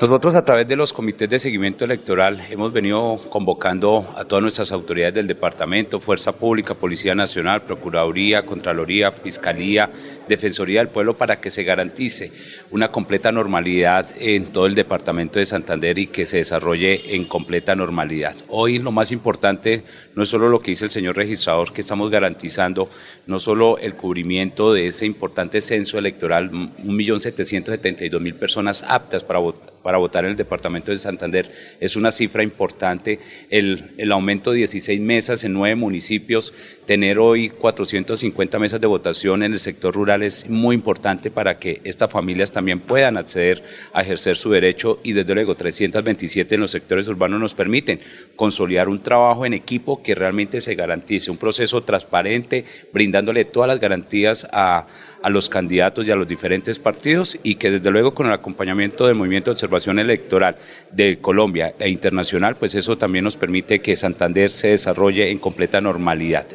Nosotros 0.00 0.34
a 0.34 0.44
través 0.44 0.66
de 0.66 0.74
los 0.74 0.92
comités 0.92 1.30
de 1.30 1.38
seguimiento 1.38 1.84
electoral 1.84 2.40
hemos 2.50 2.72
venido 2.72 3.16
convocando 3.30 4.04
a 4.16 4.24
todas 4.24 4.42
nuestras 4.42 4.72
autoridades 4.72 5.14
del 5.14 5.28
departamento, 5.28 6.00
Fuerza 6.00 6.32
Pública, 6.32 6.74
Policía 6.74 7.14
Nacional, 7.14 7.62
Procuraduría, 7.62 8.44
Contraloría, 8.44 9.12
Fiscalía, 9.12 9.88
Defensoría 10.28 10.80
del 10.80 10.88
Pueblo 10.88 11.16
para 11.16 11.40
que 11.40 11.50
se 11.50 11.64
garantice 11.64 12.32
una 12.70 12.90
completa 12.90 13.32
normalidad 13.32 14.08
en 14.18 14.46
todo 14.46 14.66
el 14.66 14.74
departamento 14.74 15.38
de 15.38 15.46
Santander 15.46 15.98
y 15.98 16.06
que 16.06 16.26
se 16.26 16.38
desarrolle 16.38 17.14
en 17.14 17.24
completa 17.24 17.74
normalidad. 17.74 18.34
Hoy 18.48 18.78
lo 18.78 18.92
más 18.92 19.12
importante 19.12 19.84
no 20.14 20.22
es 20.22 20.28
solo 20.28 20.48
lo 20.48 20.60
que 20.60 20.70
dice 20.70 20.86
el 20.86 20.90
señor 20.90 21.16
registrador, 21.16 21.72
que 21.72 21.80
estamos 21.82 22.10
garantizando 22.10 22.88
no 23.26 23.38
solo 23.38 23.78
el 23.78 23.94
cubrimiento 23.94 24.72
de 24.72 24.88
ese 24.88 25.06
importante 25.06 25.60
censo 25.60 25.98
electoral, 25.98 26.50
1.772.000 26.50 28.34
personas 28.34 28.84
aptas 28.86 29.24
para 29.24 29.40
para 29.84 29.98
votar 29.98 30.24
en 30.24 30.30
el 30.30 30.36
departamento 30.36 30.90
de 30.90 30.98
Santander 30.98 31.52
es 31.78 31.94
una 31.94 32.10
cifra 32.10 32.42
importante. 32.42 33.20
El, 33.50 33.92
el, 33.98 34.12
aumento 34.12 34.50
de 34.50 34.56
16 34.56 34.98
mesas 34.98 35.44
en 35.44 35.52
nueve 35.52 35.76
municipios, 35.76 36.54
tener 36.86 37.18
hoy 37.18 37.50
450 37.50 38.58
mesas 38.58 38.80
de 38.80 38.86
votación 38.86 39.42
en 39.42 39.52
el 39.52 39.60
sector 39.60 39.94
rural 39.94 40.22
es 40.22 40.48
muy 40.48 40.74
importante 40.74 41.30
para 41.30 41.58
que 41.58 41.82
estas 41.84 42.10
familias 42.10 42.50
también 42.50 42.80
puedan 42.80 43.18
acceder 43.18 43.62
a 43.92 44.00
ejercer 44.00 44.38
su 44.38 44.50
derecho 44.50 45.00
y 45.02 45.12
desde 45.12 45.34
luego 45.34 45.54
327 45.54 46.54
en 46.54 46.62
los 46.62 46.70
sectores 46.70 47.06
urbanos 47.06 47.38
nos 47.38 47.54
permiten 47.54 48.00
consolidar 48.36 48.88
un 48.88 49.02
trabajo 49.02 49.44
en 49.44 49.52
equipo 49.52 50.02
que 50.02 50.14
realmente 50.14 50.62
se 50.62 50.74
garantice, 50.74 51.30
un 51.30 51.36
proceso 51.36 51.82
transparente, 51.82 52.64
brindándole 52.90 53.44
todas 53.44 53.68
las 53.68 53.80
garantías 53.80 54.48
a, 54.50 54.86
a 55.24 55.30
los 55.30 55.50
candidatos 55.50 56.06
y 56.06 56.10
a 56.10 56.16
los 56.16 56.28
diferentes 56.28 56.78
partidos 56.78 57.38
y 57.42 57.56
que 57.56 57.70
desde 57.70 57.90
luego 57.90 58.14
con 58.14 58.26
el 58.26 58.32
acompañamiento 58.32 59.06
del 59.06 59.14
Movimiento 59.14 59.50
de 59.50 59.56
Electoral 59.98 60.56
de 60.92 61.18
Colombia 61.20 61.74
e 61.78 61.88
internacional, 61.88 62.56
pues 62.56 62.74
eso 62.74 62.96
también 62.96 63.24
nos 63.24 63.36
permite 63.36 63.80
que 63.80 63.96
Santander 63.96 64.50
se 64.50 64.68
desarrolle 64.68 65.30
en 65.30 65.38
completa 65.38 65.80
normalidad. 65.80 66.46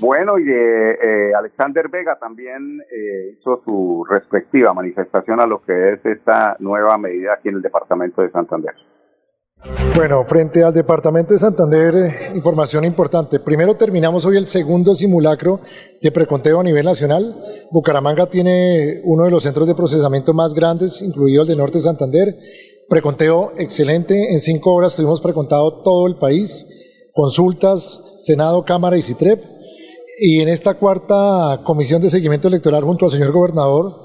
Bueno, 0.00 0.38
y 0.38 0.44
eh, 0.50 1.32
Alexander 1.34 1.88
Vega 1.88 2.18
también 2.18 2.82
eh, 2.90 3.36
hizo 3.38 3.62
su 3.64 4.04
respectiva 4.08 4.74
manifestación 4.74 5.40
a 5.40 5.46
lo 5.46 5.62
que 5.62 5.92
es 5.92 6.04
esta 6.04 6.56
nueva 6.58 6.98
medida 6.98 7.34
aquí 7.34 7.48
en 7.48 7.56
el 7.56 7.62
departamento 7.62 8.22
de 8.22 8.30
Santander. 8.30 8.74
Bueno, 9.94 10.24
frente 10.24 10.62
al 10.62 10.74
Departamento 10.74 11.32
de 11.32 11.38
Santander, 11.38 11.94
eh, 11.94 12.32
información 12.34 12.84
importante. 12.84 13.40
Primero 13.40 13.74
terminamos 13.74 14.26
hoy 14.26 14.36
el 14.36 14.46
segundo 14.46 14.94
simulacro 14.94 15.60
de 16.02 16.12
preconteo 16.12 16.60
a 16.60 16.64
nivel 16.64 16.84
nacional. 16.84 17.40
Bucaramanga 17.70 18.26
tiene 18.26 19.00
uno 19.04 19.24
de 19.24 19.30
los 19.30 19.42
centros 19.42 19.66
de 19.66 19.74
procesamiento 19.74 20.34
más 20.34 20.52
grandes, 20.52 21.00
incluido 21.00 21.42
el 21.42 21.48
de 21.48 21.56
Norte 21.56 21.78
de 21.78 21.84
Santander. 21.84 22.36
Preconteo 22.88 23.52
excelente. 23.56 24.32
En 24.32 24.40
cinco 24.40 24.74
horas 24.74 24.96
tuvimos 24.96 25.20
precontado 25.20 25.80
todo 25.82 26.06
el 26.08 26.16
país. 26.16 26.66
Consultas, 27.12 28.16
Senado, 28.18 28.64
Cámara 28.64 28.98
y 28.98 29.02
CITREP. 29.02 29.44
Y 30.20 30.40
en 30.40 30.48
esta 30.48 30.74
cuarta 30.74 31.62
comisión 31.64 32.02
de 32.02 32.10
seguimiento 32.10 32.48
electoral 32.48 32.84
junto 32.84 33.06
al 33.06 33.10
señor 33.10 33.32
gobernador, 33.32 34.03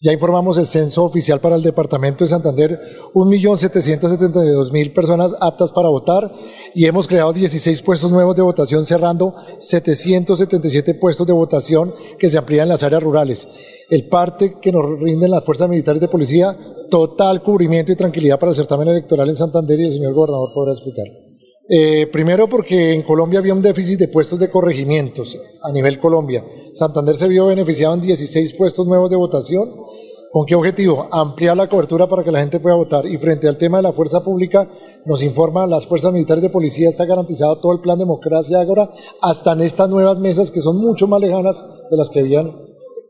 ya 0.00 0.12
informamos 0.12 0.58
el 0.58 0.66
censo 0.66 1.04
oficial 1.04 1.40
para 1.40 1.56
el 1.56 1.62
departamento 1.62 2.22
de 2.22 2.28
Santander, 2.28 2.80
1.772.000 3.14 4.92
personas 4.92 5.34
aptas 5.40 5.72
para 5.72 5.88
votar 5.88 6.30
y 6.74 6.84
hemos 6.84 7.08
creado 7.08 7.32
16 7.32 7.80
puestos 7.80 8.10
nuevos 8.10 8.36
de 8.36 8.42
votación, 8.42 8.84
cerrando 8.84 9.34
777 9.58 10.94
puestos 10.94 11.26
de 11.26 11.32
votación 11.32 11.94
que 12.18 12.28
se 12.28 12.36
amplían 12.36 12.64
en 12.64 12.70
las 12.70 12.82
áreas 12.82 13.02
rurales. 13.02 13.48
El 13.88 14.08
parte 14.08 14.58
que 14.60 14.72
nos 14.72 15.00
rinden 15.00 15.30
las 15.30 15.44
fuerzas 15.44 15.68
militares 15.68 16.00
de 16.00 16.08
policía, 16.08 16.56
total 16.90 17.42
cubrimiento 17.42 17.90
y 17.90 17.96
tranquilidad 17.96 18.38
para 18.38 18.50
el 18.50 18.56
certamen 18.56 18.88
electoral 18.88 19.28
en 19.28 19.36
Santander 19.36 19.80
y 19.80 19.84
el 19.84 19.90
señor 19.90 20.12
gobernador 20.12 20.50
podrá 20.52 20.72
explicar. 20.72 21.25
Eh, 21.68 22.06
primero 22.12 22.48
porque 22.48 22.92
en 22.92 23.02
Colombia 23.02 23.40
había 23.40 23.52
un 23.52 23.62
déficit 23.62 23.98
de 23.98 24.08
puestos 24.08 24.38
de 24.38 24.48
corregimientos 24.48 25.36
a 25.62 25.72
nivel 25.72 25.98
Colombia. 25.98 26.44
Santander 26.72 27.16
se 27.16 27.26
vio 27.26 27.46
beneficiado 27.46 27.94
en 27.94 28.02
16 28.02 28.52
puestos 28.52 28.86
nuevos 28.86 29.10
de 29.10 29.16
votación. 29.16 29.68
¿Con 30.30 30.44
qué 30.46 30.54
objetivo? 30.54 31.08
Ampliar 31.10 31.56
la 31.56 31.68
cobertura 31.68 32.06
para 32.06 32.22
que 32.22 32.30
la 32.30 32.40
gente 32.40 32.60
pueda 32.60 32.76
votar. 32.76 33.06
Y 33.06 33.16
frente 33.16 33.48
al 33.48 33.56
tema 33.56 33.78
de 33.78 33.84
la 33.84 33.92
fuerza 33.92 34.22
pública, 34.22 34.68
nos 35.06 35.22
informan 35.22 35.70
las 35.70 35.86
fuerzas 35.86 36.12
militares 36.12 36.42
de 36.42 36.50
policía, 36.50 36.88
está 36.88 37.04
garantizado 37.06 37.58
todo 37.58 37.72
el 37.72 37.80
plan 37.80 37.98
democracia 37.98 38.60
ahora, 38.60 38.90
hasta 39.22 39.52
en 39.52 39.62
estas 39.62 39.88
nuevas 39.88 40.20
mesas 40.20 40.50
que 40.50 40.60
son 40.60 40.76
mucho 40.76 41.08
más 41.08 41.20
lejanas 41.20 41.88
de 41.90 41.96
las 41.96 42.10
que 42.10 42.20
habían 42.20 42.52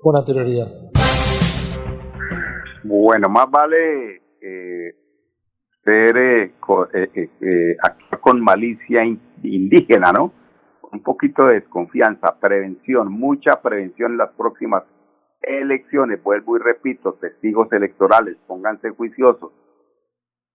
con 0.00 0.16
anterioridad. 0.16 0.68
Bueno, 2.84 3.28
más 3.28 3.50
vale 3.50 4.22
eh, 4.40 4.94
ser 5.86 6.16
eh, 6.16 6.52
eh, 6.94 7.30
eh, 7.40 7.76
con 8.20 8.40
malicia 8.40 9.04
indígena, 9.42 10.12
¿no? 10.12 10.32
Un 10.92 11.02
poquito 11.02 11.46
de 11.46 11.60
desconfianza, 11.60 12.38
prevención, 12.40 13.12
mucha 13.12 13.62
prevención 13.62 14.12
en 14.12 14.18
las 14.18 14.32
próximas 14.32 14.82
elecciones. 15.40 16.22
Vuelvo 16.22 16.56
y 16.56 16.60
repito, 16.60 17.14
testigos 17.14 17.72
electorales, 17.72 18.36
pónganse 18.48 18.90
juiciosos. 18.90 19.52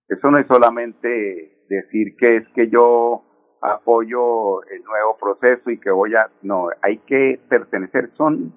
Eso 0.10 0.32
no 0.32 0.38
es 0.38 0.48
solamente 0.48 1.65
decir 1.70 2.17
que 2.17 2.38
es 2.38 2.48
que 2.54 2.70
yo 2.70 3.24
apoyo 3.62 4.63
el 4.63 4.84
nuevo 4.84 5.17
proceso 5.17 5.70
y 5.70 5.80
que 5.80 5.91
voy 5.91 6.13
a... 6.15 6.30
No, 6.41 6.67
hay 6.82 6.98
que 7.00 7.39
pertenecer. 7.48 8.12
Son, 8.17 8.54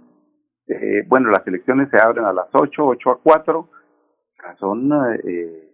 bueno, 1.06 1.30
las 1.30 1.46
elecciones 1.46 1.88
se 1.90 2.00
abren 2.00 2.24
a 2.24 2.32
las 2.32 2.48
8, 2.52 2.84
8 2.84 3.10
a 3.10 3.18
4. 3.22 3.68
Son... 4.58 4.90
Eh, 5.24 5.73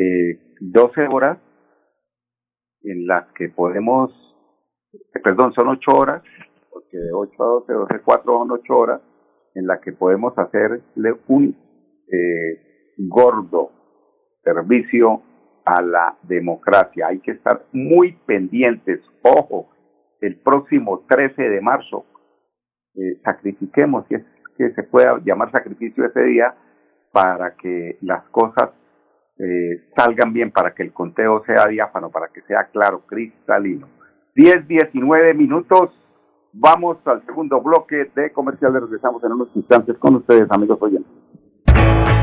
eh, 0.00 0.38
12 0.60 1.08
horas 1.08 1.38
en 2.82 3.06
las 3.06 3.30
que 3.34 3.48
podemos, 3.50 4.10
eh, 4.92 5.20
perdón, 5.22 5.52
son 5.52 5.68
8 5.68 5.90
horas, 5.92 6.22
porque 6.70 6.96
de 6.96 7.12
8 7.12 7.32
a 7.42 7.46
12, 7.46 7.72
12 7.72 7.96
a 7.96 8.02
4 8.02 8.38
son 8.38 8.50
8 8.50 8.76
horas, 8.76 9.00
en 9.54 9.66
las 9.66 9.80
que 9.80 9.92
podemos 9.92 10.36
hacerle 10.38 11.16
un 11.28 11.54
eh, 12.10 12.96
gordo 12.96 13.72
servicio 14.42 15.22
a 15.64 15.82
la 15.82 16.16
democracia. 16.22 17.08
Hay 17.08 17.20
que 17.20 17.32
estar 17.32 17.66
muy 17.72 18.12
pendientes. 18.26 19.00
Ojo, 19.22 19.68
el 20.20 20.40
próximo 20.40 21.04
13 21.08 21.42
de 21.42 21.60
marzo, 21.60 22.06
eh, 22.94 23.20
sacrifiquemos, 23.22 24.06
si 24.08 24.14
es 24.14 24.24
que 24.56 24.72
se 24.72 24.82
pueda 24.82 25.20
llamar 25.24 25.50
sacrificio 25.52 26.06
ese 26.06 26.22
día, 26.22 26.54
para 27.12 27.56
que 27.56 27.98
las 28.00 28.24
cosas 28.30 28.70
eh, 29.42 29.88
salgan 29.96 30.32
bien, 30.34 30.50
para 30.50 30.74
que 30.74 30.82
el 30.82 30.92
conteo 30.92 31.42
sea 31.46 31.66
diáfano, 31.66 32.10
para 32.10 32.28
que 32.28 32.42
sea 32.42 32.64
claro, 32.70 33.02
cristalino. 33.06 33.88
10, 34.34 34.68
19 34.68 35.34
minutos. 35.34 35.90
Vamos 36.52 36.98
al 37.06 37.24
segundo 37.24 37.60
bloque 37.60 38.10
de 38.14 38.32
comerciales. 38.32 38.82
Regresamos 38.82 39.22
en 39.24 39.32
unos 39.32 39.48
instantes 39.54 39.96
con 39.98 40.16
ustedes, 40.16 40.46
amigos 40.50 40.78
oyentes. 40.82 41.10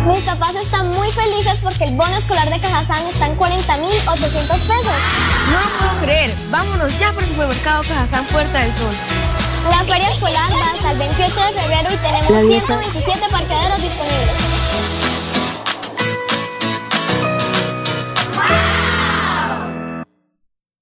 Mis 0.05 0.21
papás 0.21 0.55
están 0.55 0.87
muy 0.91 1.09
felices 1.09 1.57
porque 1.63 1.85
el 1.85 1.97
bono 1.97 2.15
escolar 2.17 2.47
de 2.49 2.61
Cajazán 2.61 3.07
está 3.09 3.27
en 3.27 3.35
40.800 3.35 4.67
pesos. 4.69 4.97
No 5.51 5.59
lo 5.59 5.69
puedo 5.79 6.05
creer. 6.05 6.29
Vámonos 6.51 6.99
ya 6.99 7.11
por 7.13 7.23
el 7.23 7.29
supermercado 7.29 7.81
Cajazán 7.81 8.25
Puerta 8.31 8.59
del 8.59 8.71
Sol. 8.73 8.93
La 9.69 9.83
feria 9.83 10.09
escolar 10.11 10.51
va 10.51 10.71
hasta 10.71 10.91
el 10.91 10.99
28 10.99 11.33
de 11.33 11.59
febrero 11.59 11.89
y 11.91 11.97
tenemos 11.97 12.55
127 12.67 13.19
parqueaderos 13.31 13.81
disponibles. 13.81 14.56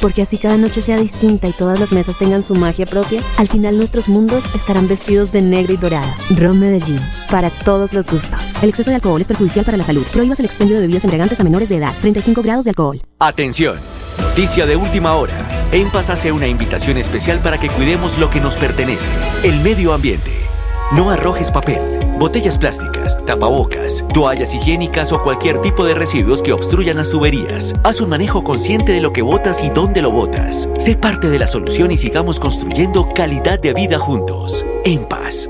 porque 0.00 0.22
así 0.22 0.38
cada 0.38 0.56
noche 0.56 0.80
sea 0.80 0.96
distinta 0.96 1.48
y 1.48 1.52
todas 1.52 1.78
las 1.78 1.92
mesas 1.92 2.18
tengan 2.18 2.42
su 2.42 2.54
magia 2.54 2.86
propia, 2.86 3.20
al 3.38 3.48
final 3.48 3.76
nuestros 3.76 4.08
mundos 4.08 4.44
estarán 4.54 4.88
vestidos 4.88 5.32
de 5.32 5.42
negro 5.42 5.74
y 5.74 5.76
dorado. 5.76 6.08
Ron 6.36 6.58
Medellín, 6.58 7.00
para 7.30 7.50
todos 7.50 7.92
los 7.92 8.06
gustos. 8.06 8.40
El 8.62 8.70
exceso 8.70 8.90
de 8.90 8.96
alcohol 8.96 9.20
es 9.20 9.28
perjudicial 9.28 9.64
para 9.64 9.76
la 9.76 9.84
salud. 9.84 10.04
Prohíbas 10.12 10.40
el 10.40 10.46
expendio 10.46 10.76
de 10.76 10.82
bebidas 10.82 11.04
embriagantes 11.04 11.40
a 11.40 11.44
menores 11.44 11.68
de 11.68 11.76
edad. 11.76 11.92
35 12.00 12.42
grados 12.42 12.64
de 12.64 12.70
alcohol. 12.70 13.02
Atención. 13.18 13.78
Noticia 14.18 14.66
de 14.66 14.76
última 14.76 15.14
hora. 15.14 15.68
En 15.72 15.90
Paz 15.90 16.10
hace 16.10 16.32
una 16.32 16.46
invitación 16.48 16.98
especial 16.98 17.40
para 17.42 17.58
que 17.58 17.68
cuidemos 17.68 18.18
lo 18.18 18.30
que 18.30 18.40
nos 18.40 18.56
pertenece, 18.56 19.08
el 19.44 19.60
medio 19.60 19.92
ambiente. 19.92 20.32
No 20.92 21.10
arrojes 21.10 21.50
papel, 21.52 21.78
botellas 22.20 22.58
plásticas, 22.58 23.18
tapabocas, 23.24 24.04
toallas 24.12 24.54
higiénicas 24.54 25.10
o 25.10 25.22
cualquier 25.22 25.58
tipo 25.60 25.86
de 25.86 25.94
residuos 25.94 26.42
que 26.42 26.52
obstruyan 26.52 26.98
las 26.98 27.10
tuberías. 27.10 27.72
Haz 27.82 28.02
un 28.02 28.10
manejo 28.10 28.44
consciente 28.44 28.92
de 28.92 29.00
lo 29.00 29.10
que 29.10 29.22
botas 29.22 29.64
y 29.64 29.70
dónde 29.70 30.02
lo 30.02 30.10
botas. 30.10 30.68
Sé 30.78 30.96
parte 30.96 31.30
de 31.30 31.38
la 31.38 31.46
solución 31.46 31.90
y 31.90 31.96
sigamos 31.96 32.38
construyendo 32.38 33.08
calidad 33.14 33.58
de 33.58 33.72
vida 33.72 33.98
juntos. 33.98 34.66
En 34.84 35.08
paz. 35.08 35.48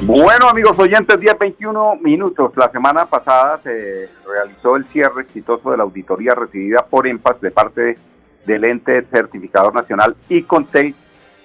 Bueno, 0.00 0.48
amigos 0.48 0.76
oyentes, 0.80 1.20
10, 1.20 1.38
21 1.38 1.94
minutos. 2.02 2.56
La 2.56 2.68
semana 2.72 3.06
pasada 3.06 3.60
se 3.62 4.10
realizó 4.26 4.74
el 4.74 4.84
cierre 4.86 5.22
exitoso 5.22 5.70
de 5.70 5.76
la 5.76 5.84
auditoría 5.84 6.34
recibida 6.34 6.84
por 6.84 7.06
EMPAS 7.06 7.40
de 7.40 7.50
parte 7.52 7.98
del 8.44 8.64
ente 8.64 9.00
certificador 9.02 9.72
nacional 9.72 10.16
ICONTEI, 10.28 10.92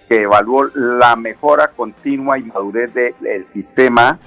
que 0.07 0.21
evaluó 0.21 0.69
la 0.73 1.15
mejora 1.15 1.69
continua 1.69 2.37
y 2.37 2.43
madurez 2.43 2.93
del 2.93 3.47
sistema 3.53 4.19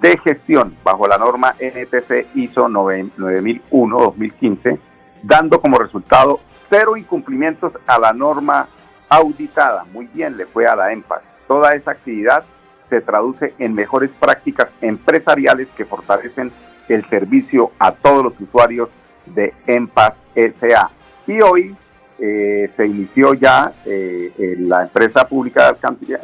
de 0.00 0.16
gestión 0.18 0.76
bajo 0.82 1.06
la 1.06 1.18
norma 1.18 1.54
NTC 1.58 2.34
ISO 2.34 2.66
9001-2015, 2.68 4.78
dando 5.22 5.60
como 5.60 5.78
resultado 5.78 6.40
cero 6.70 6.96
incumplimientos 6.96 7.74
a 7.86 7.98
la 7.98 8.12
norma 8.12 8.68
auditada. 9.08 9.84
Muy 9.92 10.06
bien, 10.06 10.36
le 10.36 10.46
fue 10.46 10.66
a 10.66 10.74
la 10.74 10.92
EMPAS. 10.92 11.22
Toda 11.46 11.74
esa 11.74 11.90
actividad 11.90 12.44
se 12.88 13.02
traduce 13.02 13.54
en 13.58 13.74
mejores 13.74 14.10
prácticas 14.18 14.68
empresariales 14.80 15.68
que 15.76 15.84
fortalecen 15.84 16.50
el 16.88 17.04
servicio 17.06 17.70
a 17.78 17.92
todos 17.92 18.24
los 18.24 18.40
usuarios 18.40 18.88
de 19.26 19.54
EMPAS 19.66 20.14
SA. 20.34 20.90
Y 21.26 21.42
hoy 21.42 21.76
eh, 22.24 22.70
se 22.76 22.86
inició 22.86 23.34
ya 23.34 23.72
eh, 23.84 24.32
en 24.38 24.68
la 24.68 24.84
empresa 24.84 25.26
pública 25.26 25.76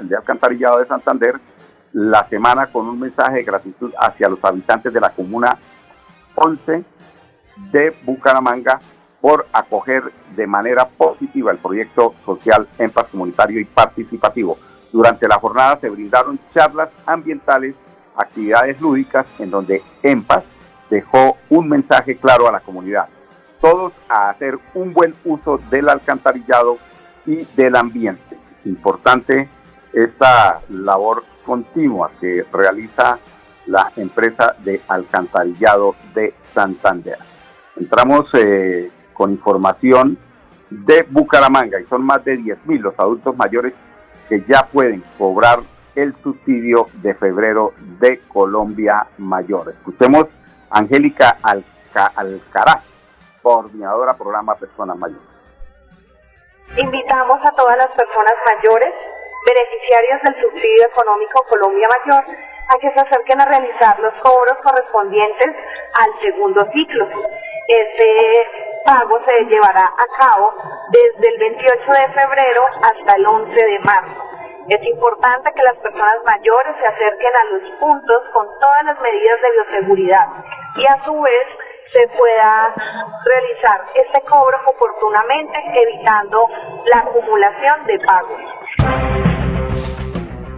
de 0.04 0.16
alcantarillado 0.16 0.78
de 0.78 0.86
Santander 0.86 1.40
la 1.92 2.24
semana 2.28 2.68
con 2.68 2.86
un 2.88 3.00
mensaje 3.00 3.38
de 3.38 3.42
gratitud 3.42 3.92
hacia 3.98 4.28
los 4.28 4.38
habitantes 4.44 4.92
de 4.92 5.00
la 5.00 5.10
comuna 5.10 5.58
11 6.36 6.84
de 7.72 7.96
Bucaramanga 8.04 8.78
por 9.20 9.48
acoger 9.52 10.04
de 10.36 10.46
manera 10.46 10.86
positiva 10.86 11.50
el 11.50 11.58
proyecto 11.58 12.14
social 12.24 12.68
EMPAS 12.78 13.08
comunitario 13.08 13.58
y 13.58 13.64
participativo. 13.64 14.56
Durante 14.92 15.26
la 15.26 15.40
jornada 15.40 15.80
se 15.80 15.88
brindaron 15.88 16.38
charlas 16.54 16.90
ambientales, 17.06 17.74
actividades 18.16 18.80
lúdicas 18.80 19.26
en 19.40 19.50
donde 19.50 19.82
EMPAS 20.04 20.44
dejó 20.90 21.38
un 21.50 21.68
mensaje 21.68 22.16
claro 22.16 22.46
a 22.46 22.52
la 22.52 22.60
comunidad. 22.60 23.08
Todos 23.60 23.92
a 24.08 24.30
hacer 24.30 24.58
un 24.74 24.92
buen 24.92 25.14
uso 25.24 25.58
del 25.70 25.88
alcantarillado 25.88 26.78
y 27.26 27.44
del 27.56 27.76
ambiente. 27.76 28.38
Importante 28.64 29.48
esta 29.92 30.60
labor 30.68 31.24
continua 31.44 32.10
que 32.20 32.44
realiza 32.52 33.18
la 33.66 33.92
empresa 33.96 34.54
de 34.64 34.80
alcantarillado 34.88 35.94
de 36.14 36.34
Santander. 36.54 37.18
Entramos 37.76 38.30
eh, 38.34 38.90
con 39.12 39.32
información 39.32 40.18
de 40.70 41.06
Bucaramanga 41.08 41.80
y 41.80 41.86
son 41.86 42.02
más 42.04 42.24
de 42.24 42.38
10.000 42.38 42.80
los 42.80 42.98
adultos 42.98 43.36
mayores 43.36 43.74
que 44.28 44.44
ya 44.48 44.66
pueden 44.66 45.02
cobrar 45.16 45.60
el 45.94 46.14
subsidio 46.22 46.86
de 47.02 47.14
febrero 47.14 47.74
de 47.98 48.20
Colombia 48.28 49.06
Mayor. 49.18 49.70
Escuchemos 49.70 50.26
Angélica 50.70 51.38
Alcaraz, 51.42 52.84
coordinadora 53.48 54.12
programa 54.12 54.54
Personas 54.56 54.96
Mayores. 54.98 55.24
Invitamos 56.76 57.40
a 57.48 57.56
todas 57.56 57.78
las 57.78 57.88
personas 57.96 58.36
mayores, 58.44 58.92
beneficiarias 59.46 60.20
del 60.22 60.36
subsidio 60.42 60.84
económico 60.84 61.46
Colombia 61.48 61.88
Mayor, 61.88 62.24
a 62.68 62.78
que 62.78 62.92
se 62.92 63.00
acerquen 63.00 63.40
a 63.40 63.46
realizar 63.46 63.98
los 64.00 64.12
cobros 64.20 64.52
correspondientes 64.62 65.48
al 65.96 66.20
segundo 66.20 66.60
ciclo. 66.74 67.08
Este 67.68 68.46
pago 68.84 69.18
se 69.26 69.44
llevará 69.46 69.86
a 69.96 70.06
cabo 70.20 70.52
desde 70.92 71.32
el 71.32 71.38
28 71.38 71.80
de 71.88 72.20
febrero 72.20 72.62
hasta 72.84 73.16
el 73.16 73.26
11 73.26 73.54
de 73.54 73.78
marzo. 73.80 74.24
Es 74.68 74.82
importante 74.84 75.50
que 75.54 75.62
las 75.62 75.78
personas 75.78 76.20
mayores 76.26 76.76
se 76.76 76.86
acerquen 76.86 77.32
a 77.34 77.44
los 77.44 77.62
puntos 77.80 78.22
con 78.34 78.46
todas 78.60 78.84
las 78.84 79.00
medidas 79.00 79.40
de 79.40 79.52
bioseguridad 79.52 80.26
y 80.76 80.86
a 80.86 81.02
su 81.06 81.18
vez 81.22 81.46
se 81.92 82.08
pueda 82.16 82.74
realizar 83.24 83.80
este 83.94 84.20
cobro 84.28 84.56
oportunamente 84.66 85.56
evitando 85.74 86.46
la 86.86 87.00
acumulación 87.00 87.86
de 87.86 87.98
pagos. 88.06 88.40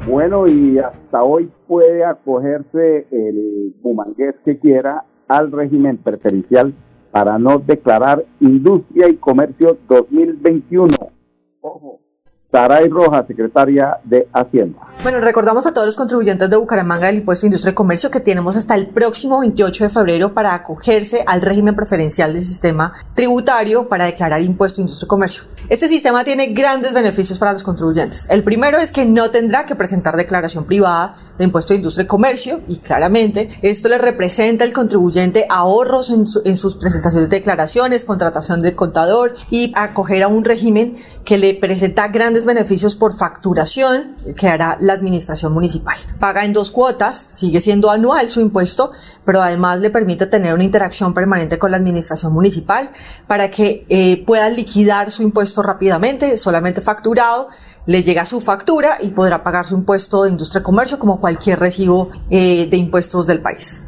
Bueno, 0.06 0.46
y 0.46 0.78
hasta 0.78 1.22
hoy 1.22 1.52
puede 1.68 2.04
acogerse 2.04 3.06
el 3.10 3.74
bumangués 3.80 4.34
que 4.44 4.58
quiera 4.58 5.04
al 5.28 5.52
régimen 5.52 5.98
preferencial 5.98 6.74
para 7.12 7.38
no 7.38 7.58
declarar 7.58 8.24
Industria 8.40 9.08
y 9.08 9.16
Comercio 9.16 9.78
2021. 9.88 10.88
Ojo. 11.60 12.00
Saray 12.52 12.88
Roja, 12.88 13.24
secretaria 13.26 13.98
de 14.04 14.28
Hacienda. 14.32 14.80
Bueno, 15.02 15.20
recordamos 15.20 15.66
a 15.66 15.72
todos 15.72 15.86
los 15.86 15.96
contribuyentes 15.96 16.50
de 16.50 16.56
Bucaramanga 16.56 17.06
del 17.06 17.18
impuesto 17.18 17.42
de 17.42 17.48
industria 17.48 17.70
y 17.70 17.74
comercio 17.74 18.10
que 18.10 18.20
tenemos 18.20 18.56
hasta 18.56 18.74
el 18.74 18.88
próximo 18.88 19.40
28 19.40 19.84
de 19.84 19.90
febrero 19.90 20.34
para 20.34 20.52
acogerse 20.52 21.22
al 21.26 21.42
régimen 21.42 21.76
preferencial 21.76 22.32
del 22.32 22.42
sistema 22.42 22.92
tributario 23.14 23.88
para 23.88 24.06
declarar 24.06 24.42
impuesto 24.42 24.76
de 24.76 24.82
industria 24.82 25.06
y 25.06 25.08
comercio. 25.08 25.44
Este 25.68 25.88
sistema 25.88 26.24
tiene 26.24 26.48
grandes 26.48 26.92
beneficios 26.92 27.38
para 27.38 27.52
los 27.52 27.62
contribuyentes. 27.62 28.28
El 28.28 28.42
primero 28.42 28.78
es 28.78 28.90
que 28.90 29.06
no 29.06 29.30
tendrá 29.30 29.64
que 29.64 29.76
presentar 29.76 30.16
declaración 30.16 30.64
privada 30.64 31.14
de 31.38 31.44
impuesto 31.44 31.72
de 31.72 31.78
industria 31.78 32.04
y 32.04 32.08
comercio 32.08 32.60
y 32.66 32.78
claramente 32.78 33.48
esto 33.62 33.88
le 33.88 33.96
representa 33.96 34.64
al 34.64 34.72
contribuyente 34.72 35.46
ahorros 35.48 36.10
en, 36.10 36.24
en 36.44 36.56
sus 36.56 36.76
presentaciones 36.76 37.30
de 37.30 37.36
declaraciones, 37.36 38.04
contratación 38.04 38.60
de 38.60 38.74
contador 38.74 39.34
y 39.50 39.72
acoger 39.76 40.24
a 40.24 40.28
un 40.28 40.44
régimen 40.44 40.96
que 41.24 41.38
le 41.38 41.54
presenta 41.54 42.08
grandes 42.08 42.39
beneficios 42.44 42.94
por 42.94 43.16
facturación 43.16 44.14
que 44.36 44.48
hará 44.48 44.76
la 44.80 44.92
administración 44.92 45.52
municipal. 45.52 45.96
Paga 46.18 46.44
en 46.44 46.52
dos 46.52 46.70
cuotas, 46.70 47.16
sigue 47.16 47.60
siendo 47.60 47.90
anual 47.90 48.28
su 48.28 48.40
impuesto, 48.40 48.92
pero 49.24 49.42
además 49.42 49.80
le 49.80 49.90
permite 49.90 50.26
tener 50.26 50.54
una 50.54 50.64
interacción 50.64 51.14
permanente 51.14 51.58
con 51.58 51.70
la 51.70 51.76
administración 51.76 52.32
municipal 52.32 52.90
para 53.26 53.50
que 53.50 53.86
eh, 53.88 54.24
pueda 54.26 54.48
liquidar 54.48 55.10
su 55.10 55.22
impuesto 55.22 55.62
rápidamente, 55.62 56.36
solamente 56.36 56.80
facturado, 56.80 57.48
le 57.86 58.02
llega 58.02 58.26
su 58.26 58.40
factura 58.40 58.98
y 59.00 59.10
podrá 59.10 59.42
pagar 59.42 59.66
su 59.66 59.74
impuesto 59.74 60.24
de 60.24 60.30
industria 60.30 60.60
y 60.60 60.62
comercio 60.62 60.98
como 60.98 61.20
cualquier 61.20 61.58
recibo 61.58 62.10
eh, 62.30 62.68
de 62.70 62.76
impuestos 62.76 63.26
del 63.26 63.40
país. 63.40 63.84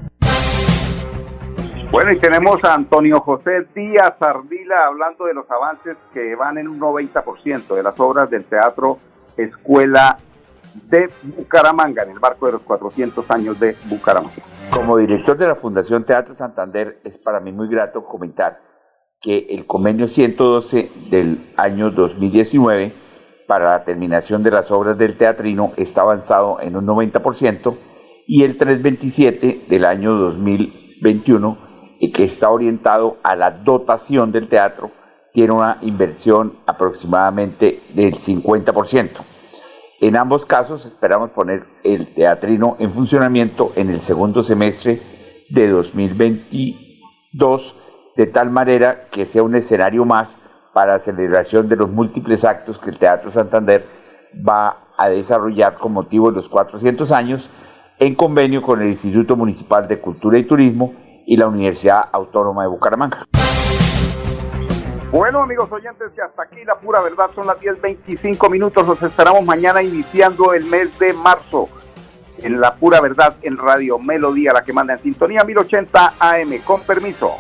Bueno, 1.92 2.11
y 2.11 2.18
tenemos 2.18 2.64
a 2.64 2.72
Antonio 2.72 3.20
José 3.20 3.66
Díaz 3.74 4.14
Ardila 4.18 4.87
hablando 4.87 5.26
de 5.26 5.35
los 5.35 5.44
avances 5.50 5.94
que 6.14 6.35
van 6.35 6.57
en 6.57 6.66
un 6.66 6.81
90% 6.81 7.74
de 7.74 7.83
las 7.83 8.00
obras 8.00 8.31
del 8.31 8.44
Teatro 8.44 8.98
Escuela 9.37 10.18
de 10.88 11.11
Bucaramanga, 11.22 12.05
en 12.05 12.12
el 12.12 12.18
marco 12.18 12.46
de 12.46 12.52
los 12.52 12.62
400 12.62 13.31
años 13.31 13.61
de 13.61 13.76
Bucaramanga. 13.90 14.37
Como 14.70 14.96
director 14.96 15.37
de 15.37 15.46
la 15.46 15.55
Fundación 15.55 16.02
Teatro 16.07 16.35
Santander, 16.35 16.98
es 17.05 17.18
para 17.18 17.40
mí 17.40 17.52
muy 17.52 17.68
grato 17.68 18.07
comentar 18.07 18.59
que 19.20 19.48
el 19.50 19.66
convenio 19.66 20.09
112 20.09 20.90
del 21.11 21.40
año 21.59 21.90
2019 21.90 22.90
para 23.46 23.72
la 23.72 23.85
terminación 23.85 24.42
de 24.42 24.50
las 24.50 24.70
obras 24.70 24.96
del 24.96 25.18
teatrino 25.18 25.72
está 25.76 26.00
avanzado 26.00 26.59
en 26.62 26.74
un 26.74 26.87
90% 26.87 27.76
y 28.26 28.44
el 28.44 28.57
327 28.57 29.66
del 29.68 29.85
año 29.85 30.14
2021 30.14 31.59
y 31.68 31.71
que 32.10 32.24
está 32.24 32.50
orientado 32.50 33.18
a 33.22 33.36
la 33.36 33.50
dotación 33.50 34.32
del 34.32 34.48
teatro, 34.48 34.90
tiene 35.32 35.52
una 35.52 35.78
inversión 35.82 36.52
aproximadamente 36.66 37.80
del 37.94 38.14
50%. 38.14 39.08
En 40.00 40.16
ambos 40.16 40.44
casos 40.44 40.84
esperamos 40.84 41.30
poner 41.30 41.64
el 41.84 42.08
teatrino 42.08 42.76
en 42.80 42.90
funcionamiento 42.90 43.72
en 43.76 43.88
el 43.88 44.00
segundo 44.00 44.42
semestre 44.42 45.00
de 45.50 45.68
2022, 45.68 47.76
de 48.16 48.26
tal 48.26 48.50
manera 48.50 49.08
que 49.10 49.24
sea 49.24 49.44
un 49.44 49.54
escenario 49.54 50.04
más 50.04 50.38
para 50.72 50.94
la 50.94 50.98
celebración 50.98 51.68
de 51.68 51.76
los 51.76 51.90
múltiples 51.90 52.44
actos 52.44 52.78
que 52.78 52.90
el 52.90 52.98
Teatro 52.98 53.30
Santander 53.30 53.86
va 54.46 54.88
a 54.96 55.08
desarrollar 55.08 55.78
con 55.78 55.92
motivo 55.92 56.30
de 56.30 56.36
los 56.36 56.48
400 56.48 57.12
años 57.12 57.50
en 57.98 58.14
convenio 58.14 58.62
con 58.62 58.82
el 58.82 58.88
Instituto 58.88 59.36
Municipal 59.36 59.86
de 59.86 60.00
Cultura 60.00 60.38
y 60.38 60.44
Turismo 60.44 60.94
y 61.26 61.37
la 61.37 61.46
Universidad 61.46 62.08
Autónoma 62.12 62.62
de 62.62 62.68
Bucaramanga. 62.68 63.18
Bueno, 65.12 65.42
amigos 65.42 65.70
oyentes, 65.70 66.11
que 66.14 66.22
hasta 66.22 66.42
aquí 66.44 66.64
la 66.64 66.76
pura 66.76 67.00
verdad 67.02 67.30
son 67.35 67.46
las 67.46 67.58
10.25 67.58 68.50
minutos. 68.50 68.87
Los 68.87 69.02
esperamos 69.02 69.44
mañana 69.44 69.82
iniciando 69.82 70.54
el 70.54 70.64
mes 70.64 70.98
de 70.98 71.12
marzo 71.12 71.68
en 72.38 72.61
la 72.61 72.74
pura 72.74 73.00
verdad 73.00 73.37
en 73.42 73.58
Radio 73.58 73.98
Melodía, 73.98 74.52
la 74.52 74.64
que 74.64 74.72
manda 74.72 74.94
en 74.94 75.02
sintonía 75.02 75.44
1080 75.44 76.14
AM. 76.18 76.58
Con 76.64 76.80
permiso. 76.80 77.32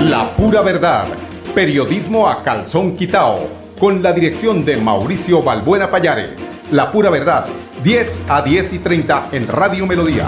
La 0.00 0.30
pura 0.36 0.62
verdad. 0.62 1.06
Periodismo 1.54 2.28
a 2.28 2.42
calzón 2.42 2.96
quitao. 2.96 3.36
Con 3.78 4.02
la 4.02 4.12
dirección 4.12 4.64
de 4.64 4.78
Mauricio 4.78 5.42
Balbuena 5.42 5.90
Payares. 5.90 6.40
La 6.70 6.90
pura 6.90 7.10
verdad. 7.10 7.46
10 7.84 8.30
a 8.30 8.42
10 8.42 8.72
y 8.72 8.78
30 8.78 9.28
en 9.32 9.46
Radio 9.46 9.86
Melodía. 9.86 10.26